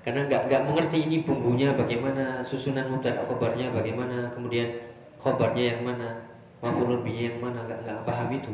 Karena 0.00 0.24
nggak 0.24 0.48
nggak 0.48 0.62
mengerti 0.64 1.04
ini 1.04 1.20
bumbunya 1.20 1.76
bagaimana, 1.76 2.40
susunan 2.40 2.88
mubtada 2.88 3.20
khobarnya 3.20 3.68
bagaimana, 3.68 4.32
kemudian 4.32 4.72
khobarnya 5.20 5.76
yang 5.76 5.80
mana, 5.84 6.16
mafulun 6.60 7.04
yang 7.08 7.40
mana, 7.40 7.64
nggak 7.64 7.80
nggak 7.84 8.00
paham 8.04 8.28
itu. 8.32 8.52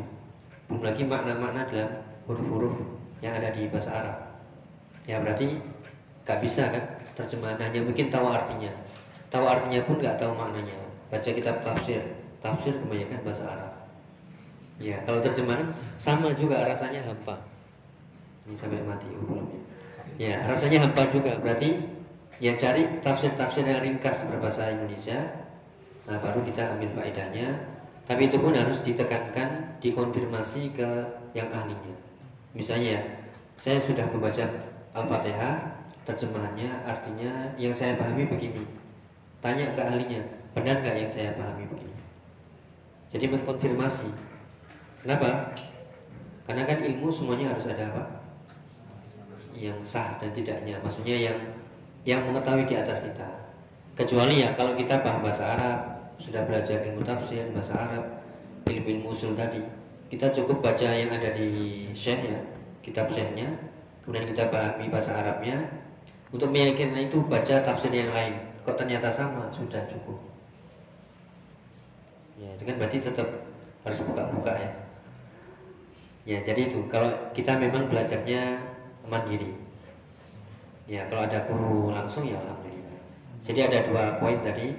Belum 0.67 0.81
lagi 0.83 1.03
makna-makna 1.07 1.67
dalam 1.71 1.91
huruf-huruf 2.27 2.83
yang 3.23 3.35
ada 3.35 3.51
di 3.51 3.67
bahasa 3.71 3.91
Arab. 3.91 4.17
Ya 5.07 5.19
berarti 5.23 5.59
nggak 6.27 6.39
bisa 6.43 6.67
kan 6.67 6.83
terjemahan 7.15 7.59
hanya 7.59 7.79
mungkin 7.83 8.11
tahu 8.11 8.27
artinya. 8.27 8.71
Tahu 9.31 9.43
artinya 9.43 9.79
pun 9.83 9.95
nggak 9.99 10.19
tahu 10.19 10.31
maknanya. 10.35 10.75
Baca 11.07 11.29
kitab 11.31 11.63
tafsir, 11.63 12.03
tafsir 12.43 12.75
kebanyakan 12.75 13.19
bahasa 13.23 13.43
Arab. 13.47 13.73
Ya 14.77 14.99
kalau 15.07 15.23
terjemahan 15.23 15.71
sama 15.95 16.35
juga 16.35 16.67
rasanya 16.67 17.01
hampa 17.01 17.39
ini 18.47 18.55
sampai 18.55 18.79
mati 18.79 19.11
hukumnya. 19.11 19.59
Ya, 20.15 20.39
rasanya 20.47 20.87
hampa 20.87 21.03
juga. 21.11 21.35
Berarti 21.43 21.83
ya 22.39 22.55
cari 22.55 22.87
tafsir-tafsir 23.03 23.67
yang 23.67 23.83
ringkas 23.83 24.23
berbahasa 24.23 24.71
Indonesia. 24.71 25.19
Nah, 26.07 26.15
baru 26.23 26.39
kita 26.47 26.79
ambil 26.79 26.95
faedahnya. 26.95 27.51
Tapi 28.07 28.31
itu 28.31 28.39
pun 28.39 28.55
harus 28.55 28.79
ditekankan, 28.81 29.77
dikonfirmasi 29.83 30.71
ke 30.71 30.89
yang 31.35 31.51
ahlinya. 31.51 31.95
Misalnya, 32.55 33.03
saya 33.59 33.77
sudah 33.83 34.07
membaca 34.07 34.47
Al-Fatihah, 34.95 35.59
terjemahannya 36.07 36.71
artinya 36.87 37.51
yang 37.59 37.75
saya 37.75 37.99
pahami 37.99 38.23
begini. 38.31 38.63
Tanya 39.43 39.75
ke 39.75 39.81
ahlinya, 39.83 40.23
benar 40.55 40.79
nggak 40.79 40.95
yang 40.95 41.11
saya 41.11 41.35
pahami 41.35 41.67
begini? 41.67 42.01
Jadi 43.11 43.27
mengkonfirmasi. 43.27 44.07
Kenapa? 45.03 45.51
Karena 46.47 46.63
kan 46.63 46.79
ilmu 46.79 47.11
semuanya 47.11 47.51
harus 47.51 47.67
ada 47.67 47.91
apa? 47.91 48.17
yang 49.57 49.77
sah 49.81 50.15
dan 50.21 50.29
tidaknya 50.31 50.77
maksudnya 50.85 51.17
yang 51.17 51.37
yang 52.05 52.21
mengetahui 52.29 52.63
di 52.69 52.77
atas 52.77 53.01
kita 53.01 53.25
kecuali 53.97 54.45
ya 54.45 54.53
kalau 54.53 54.77
kita 54.77 55.01
paham 55.01 55.25
bahasa 55.25 55.57
Arab 55.57 55.79
sudah 56.17 56.43
belajar 56.45 56.81
ilmu 56.85 57.01
tafsir 57.05 57.45
bahasa 57.53 57.73
Arab 57.77 58.05
ilmu-ilmu 58.67 59.13
usul 59.13 59.33
tadi. 59.37 59.61
Kita 60.07 60.31
cukup 60.31 60.63
baca 60.63 60.87
yang 60.87 61.11
ada 61.11 61.31
di 61.31 61.87
syekh 61.91 62.27
ya 62.27 62.39
kitab 62.83 63.11
syekhnya. 63.11 63.47
Kemudian 64.03 64.27
kita 64.31 64.47
pahami 64.47 64.87
bahasa 64.87 65.19
Arabnya. 65.19 65.59
Untuk 66.31 66.51
meyakinkan 66.51 67.07
itu 67.07 67.19
baca 67.27 67.59
tafsir 67.63 67.91
yang 67.91 68.07
lain. 68.11 68.35
Kok 68.63 68.75
ternyata 68.75 69.11
sama? 69.11 69.51
Sudah 69.51 69.83
cukup. 69.87 70.19
Ya 72.39 72.51
itu 72.55 72.63
kan 72.63 72.75
berarti 72.79 72.97
tetap 73.03 73.27
harus 73.83 73.99
buka-buka 74.03 74.51
ya. 74.55 74.71
Ya 76.27 76.39
jadi 76.43 76.67
itu. 76.67 76.83
Kalau 76.91 77.11
kita 77.31 77.55
memang 77.55 77.87
belajarnya 77.87 78.59
mandiri. 79.07 79.55
Ya, 80.87 81.03
kalau 81.11 81.27
ada 81.27 81.43
guru 81.51 81.91
langsung 81.91 82.23
ya 82.23 82.39
alhamdulillah. 82.39 82.99
Jadi 83.43 83.59
ada 83.59 83.83
dua 83.83 84.03
poin 84.23 84.39
tadi. 84.39 84.71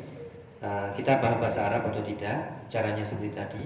Uh, 0.59 0.91
kita 0.99 1.23
paham 1.23 1.39
bahasa 1.39 1.71
Arab 1.71 1.87
atau 1.87 2.03
tidak, 2.03 2.67
caranya 2.67 3.07
seperti 3.07 3.31
tadi. 3.31 3.65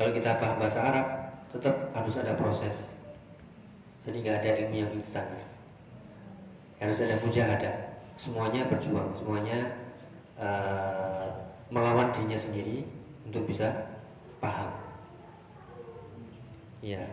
Kalau 0.00 0.10
kita 0.10 0.40
paham 0.40 0.56
bahasa 0.56 0.80
Arab, 0.80 1.06
tetap 1.52 1.92
harus 1.92 2.14
ada 2.16 2.32
proses. 2.32 2.88
Jadi 4.08 4.24
nggak 4.24 4.40
ada 4.40 4.50
ilmu 4.64 4.76
yang 4.84 4.90
instan. 4.96 5.28
Harus 6.80 7.04
ada 7.04 7.20
mujahadah. 7.20 7.76
Semuanya 8.16 8.64
berjuang, 8.68 9.12
semuanya 9.12 9.68
uh, 10.40 11.28
melawan 11.68 12.08
dirinya 12.16 12.40
sendiri 12.40 12.88
untuk 13.28 13.44
bisa 13.44 13.72
paham. 14.40 14.72
Ya. 16.80 17.04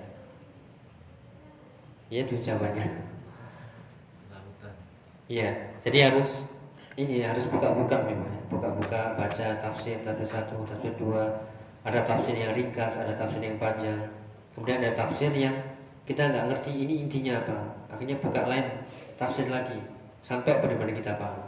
Iya 2.12 2.28
itu 2.28 2.36
jawabannya. 2.43 3.12
Iya, 5.32 5.80
jadi 5.80 6.12
harus 6.12 6.43
ini 7.08 7.26
harus 7.26 7.50
buka-buka 7.50 7.98
memang, 8.06 8.30
buka-buka 8.52 9.18
baca 9.18 9.48
tafsir 9.58 9.98
tafsir 10.06 10.28
satu, 10.28 10.62
tafsir 10.70 10.94
dua, 10.98 11.26
ada 11.82 12.02
tafsir 12.06 12.38
yang 12.38 12.54
ringkas, 12.54 12.98
ada 13.02 13.14
tafsir 13.18 13.42
yang 13.42 13.58
panjang, 13.58 14.06
kemudian 14.54 14.82
ada 14.86 14.94
tafsir 14.94 15.34
yang 15.34 15.54
kita 16.06 16.30
nggak 16.30 16.46
ngerti 16.54 16.72
ini 16.86 17.06
intinya 17.06 17.42
apa, 17.42 17.58
akhirnya 17.94 18.18
buka 18.22 18.46
lain 18.46 18.66
tafsir 19.18 19.50
lagi 19.50 19.78
sampai 20.22 20.62
benar-benar 20.62 20.94
kita 20.94 21.18
paham. 21.18 21.42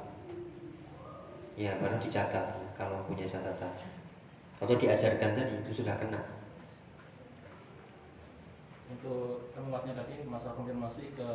Ya 1.54 1.78
baru 1.78 2.02
dicatat 2.02 2.50
kalau 2.74 2.98
punya 3.06 3.26
catatan. 3.26 3.70
Atau 4.58 4.74
diajarkan 4.74 5.38
tadi 5.38 5.54
itu 5.62 5.84
sudah 5.84 5.94
kena 6.00 6.18
untuk 8.92 9.52
keluarnya 9.56 9.94
tadi 9.96 10.24
masalah 10.28 10.56
konfirmasi 10.60 11.16
ke 11.16 11.30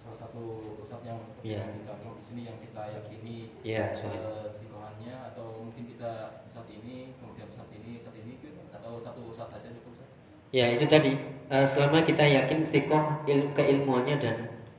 salah 0.00 0.16
satu 0.16 0.76
pusat 0.80 1.00
yang 1.04 1.20
yeah. 1.44 1.64
dicontoh 1.76 2.16
di 2.20 2.24
sini 2.24 2.42
yang 2.48 2.58
kita 2.60 2.82
yakini 2.88 3.52
yeah, 3.60 3.92
so 3.92 4.08
uh, 4.08 4.48
sikohannya 4.48 5.12
atau 5.32 5.60
mungkin 5.60 5.84
kita 5.92 6.42
saat 6.48 6.68
ini 6.72 7.12
kemudian 7.20 7.48
saat 7.52 7.68
ini 7.72 8.00
saat 8.00 8.16
ini 8.16 8.40
atau 8.72 9.00
satu 9.04 9.20
pusat 9.28 9.48
saja 9.52 9.68
cukup 9.70 10.00
Ustaz? 10.00 10.10
Ya 10.50 10.66
itu 10.72 10.84
tadi 10.88 11.14
uh, 11.52 11.66
selama 11.68 12.00
kita 12.00 12.24
yakin 12.24 12.64
sikoh 12.64 13.22
il 13.28 13.52
keilmuannya 13.52 14.16
dan 14.16 14.36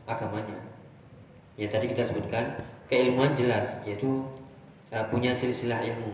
agamanya. 0.09 0.57
Ya 1.55 1.69
tadi 1.69 1.85
kita 1.91 2.01
sebutkan 2.07 2.57
keilmuan 2.89 3.37
jelas 3.37 3.77
yaitu 3.85 4.25
uh, 4.89 5.05
punya 5.07 5.31
silsilah 5.37 5.85
ilmu 5.85 6.11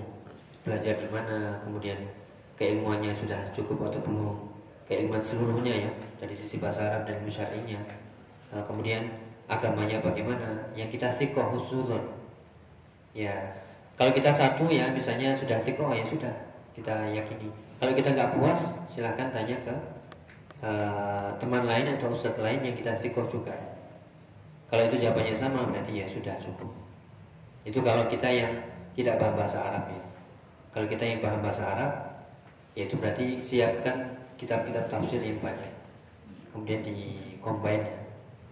belajar 0.67 0.99
di 0.99 1.07
mana 1.07 1.63
kemudian 1.63 1.95
keilmuannya 2.59 3.15
sudah 3.15 3.39
cukup 3.55 3.87
atau 3.87 4.03
belum 4.03 4.46
keilmuan 4.87 5.21
seluruhnya 5.21 5.87
ya 5.87 5.91
dari 6.17 6.33
sisi 6.33 6.57
bahasa 6.57 6.87
Arab 6.87 7.05
dan 7.05 7.19
musyarinya. 7.21 7.79
Nah, 8.55 8.63
kemudian 8.63 9.11
agamanya 9.51 9.99
bagaimana? 9.99 10.71
Yang 10.73 10.99
kita 10.99 11.11
sikoh 11.13 11.51
husnudon 11.51 12.03
ya 13.11 13.33
kalau 13.97 14.13
kita 14.13 14.29
satu 14.29 14.69
ya 14.69 14.93
misalnya 14.93 15.33
sudah 15.33 15.57
sikoh 15.57 15.89
ya 15.89 16.05
sudah 16.05 16.29
kita 16.77 16.93
yakini. 17.09 17.49
Kalau 17.81 17.93
kita 17.97 18.13
nggak 18.13 18.29
puas 18.37 18.77
silahkan 18.85 19.33
tanya 19.33 19.57
ke 19.65 19.75
uh, 20.61 21.33
teman 21.41 21.65
lain 21.65 21.97
atau 21.97 22.13
ustadz 22.13 22.37
lain 22.37 22.61
yang 22.61 22.77
kita 22.77 22.93
sikoh 23.01 23.25
juga. 23.25 23.57
Kalau 24.69 24.85
itu 24.85 25.01
jawabannya 25.01 25.33
sama 25.33 25.65
berarti 25.65 25.97
ya 25.97 26.05
sudah 26.05 26.37
cukup. 26.37 26.69
Itu 27.65 27.81
kalau 27.81 28.05
kita 28.05 28.29
yang 28.29 28.53
tidak 28.93 29.17
paham 29.17 29.33
bahasa 29.33 29.65
Arab 29.65 29.89
ya. 29.89 30.03
Kalau 30.69 30.85
kita 30.85 31.01
yang 31.01 31.17
paham 31.17 31.41
bahasa 31.41 31.63
Arab 31.65 31.91
ya 32.77 32.85
itu 32.85 32.93
berarti 33.01 33.41
siapkan 33.41 34.13
kitab-kitab 34.37 34.85
tafsir 34.87 35.19
yang 35.19 35.41
banyak. 35.41 35.73
Kemudian 36.53 36.81
di 36.85 36.97
combine 37.41 37.85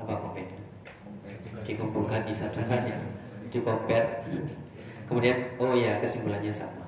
apa 0.02 0.14
combine? 0.18 0.52
Dikumpulkan 1.64 2.26
disatukan 2.26 2.82
ya. 2.90 2.98
Di 3.54 3.58
compare 3.62 4.26
kemudian 5.06 5.38
oh 5.62 5.78
ya 5.78 6.02
kesimpulannya 6.02 6.52
sama. 6.52 6.86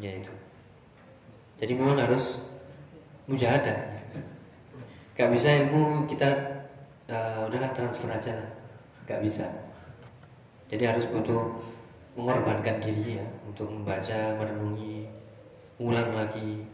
Ya 0.00 0.12
itu. 0.16 0.32
Jadi 1.56 1.72
memang 1.72 1.96
harus 1.96 2.40
mujahadah. 3.28 3.96
Gak 5.16 5.32
bisa 5.32 5.48
ilmu 5.64 6.04
kita 6.04 6.28
uh, 7.08 7.48
udahlah 7.48 7.72
transfer 7.72 8.08
aja 8.12 8.36
lah. 8.36 8.50
Gak 9.08 9.24
bisa. 9.24 9.48
Jadi 10.68 10.84
harus 10.84 11.08
butuh 11.08 11.56
mengorbankan 12.16 12.80
diri 12.80 13.20
ya 13.20 13.26
untuk 13.48 13.72
membaca, 13.72 14.36
merenungi, 14.36 15.08
ulang 15.76 16.12
lagi. 16.12 16.64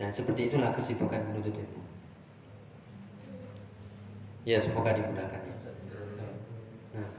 Dan 0.00 0.08
seperti 0.08 0.48
itulah 0.48 0.72
kesibukan 0.72 1.20
menuntut 1.28 1.52
ilmu. 1.52 1.82
Ya 4.48 4.56
semoga 4.56 4.96
dimudahkan 4.96 5.40
ya. 5.44 5.56
Nah, 6.96 7.10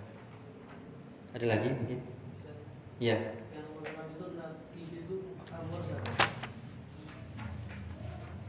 ada 1.37 1.45
lagi 1.45 1.69
mungkin? 1.69 1.99
Ya. 2.97 3.17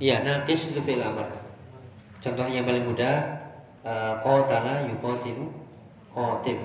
Iya, 0.03 0.27
nakis 0.27 0.72
itu 0.72 0.81
fi'il 0.83 0.98
amr. 0.98 1.31
Contoh 2.18 2.48
yang 2.51 2.66
paling 2.66 2.83
mudah 2.83 3.38
uh, 3.87 4.18
qatala 4.18 4.88
yuqatilu 4.88 5.46
qatil. 6.11 6.59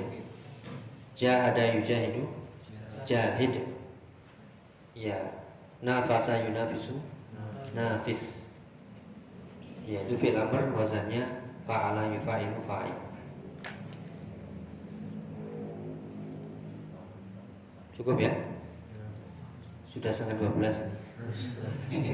Jahada 1.14 1.64
yujahidu 1.76 2.26
jahid. 3.06 3.62
Ya, 4.98 5.22
nafasa 5.82 6.42
yunafisu 6.42 6.98
nafis. 7.78 8.48
Ya, 9.88 10.04
itu 10.04 10.20
fi'il 10.20 10.36
amr 10.36 10.68
wazannya 10.76 11.24
fa'ala 11.64 12.12
yufa'ilu 12.12 12.60
fa'il. 12.68 12.98
Cukup 17.96 18.20
ya? 18.20 18.32
Sudah 19.90 20.14
sangat 20.14 20.38
12 20.38 20.86
ini. 21.96 22.14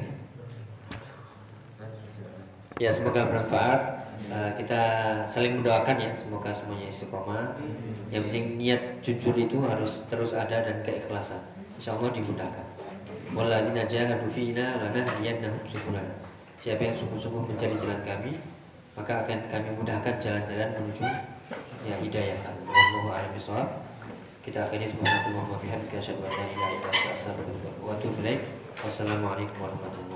Ya 2.80 2.90
semoga 2.94 3.28
bermanfaat. 3.28 4.06
Uh, 4.32 4.50
kita 4.56 4.82
saling 5.28 5.60
mendoakan 5.60 6.00
ya, 6.00 6.12
semoga 6.16 6.56
semuanya 6.56 6.88
istiqomah. 6.88 7.54
Yang 8.08 8.24
penting 8.30 8.46
niat 8.56 8.82
jujur 9.04 9.36
itu 9.36 9.60
harus 9.68 10.00
terus 10.08 10.32
ada 10.32 10.64
dan 10.64 10.80
keikhlasan. 10.86 11.42
Insya 11.76 12.00
Allah 12.00 12.10
dimudahkan. 12.16 12.66
Walladzina 13.34 13.82
jahadu 13.90 14.30
fina 14.30 14.78
lanahdiyannahum 14.78 15.66
subulana. 15.66 16.14
Siapa 16.62 16.86
yang 16.86 16.94
sungguh-sungguh 16.94 17.50
mencari 17.50 17.74
jalan 17.74 17.98
kami, 18.06 18.38
maka 18.94 19.26
akan 19.26 19.50
kami 19.50 19.74
mudahkan 19.74 20.22
jalan-jalan 20.22 20.70
menuju 20.78 21.02
ya 21.90 21.98
hidayah 21.98 22.38
kami. 22.46 22.62
Wallahu 22.70 23.10
a'lam. 23.10 23.68
Kita 24.46 24.70
akhiri 24.70 24.86
subhanallahi 24.86 25.50
wa 25.50 25.58
bihamdihi 25.58 25.98
asyhadu 25.98 26.22
an 26.30 26.34
la 26.36 26.46
ilaha 26.46 26.72
illa 26.78 27.34
wa 27.82 27.98
atubu. 27.98 28.22
Wassalamualaikum 28.86 29.58
warahmatullahi. 29.58 30.13